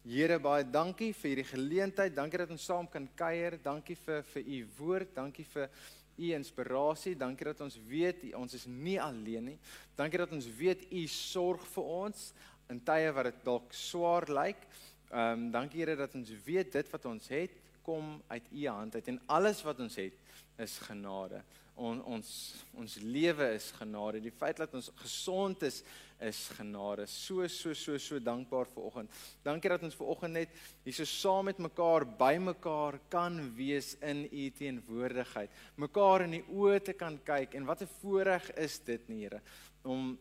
[0.07, 2.13] Here baie dankie vir hierdie geleentheid.
[2.15, 3.57] Dankie dat ons saam kan kuier.
[3.59, 5.11] Dankie vir vir u woord.
[5.17, 7.17] Dankie vir u inspirasie.
[7.19, 9.57] Dankie dat ons weet ons is nie alleen nie.
[9.99, 12.23] Dankie dat ons weet u sorg vir ons
[12.71, 14.63] in tye wat dit dalk swaar lyk.
[15.11, 18.95] Ehm um, dankie Here dat ons weet dit wat ons het kom uit u hand
[18.95, 20.15] uit en alles wat ons het
[20.63, 21.43] is genade
[21.77, 22.29] on, ons
[22.77, 24.21] ons lewe is genade.
[24.25, 25.83] Die feit dat ons gesond is
[26.21, 27.07] is genade.
[27.09, 29.11] So so so so dankbaar vir oggend.
[29.45, 30.55] Dankie dat ons ver oggend net
[30.85, 35.51] hier so saam met mekaar bymekaar kan wees in u teenwoordigheid.
[35.77, 39.41] Mekaar in die oë te kan kyk en wat 'n voorreg is dit, Here,
[39.85, 40.19] om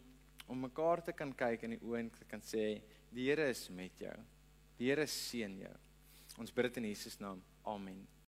[0.47, 2.81] om mekaar te kan kyk in die oë en te kan sê
[3.11, 4.17] die Here is met jou.
[4.77, 5.75] Die Here seën jou.
[6.37, 7.41] Ons bid dit in Jesus naam.
[7.63, 8.14] Amen.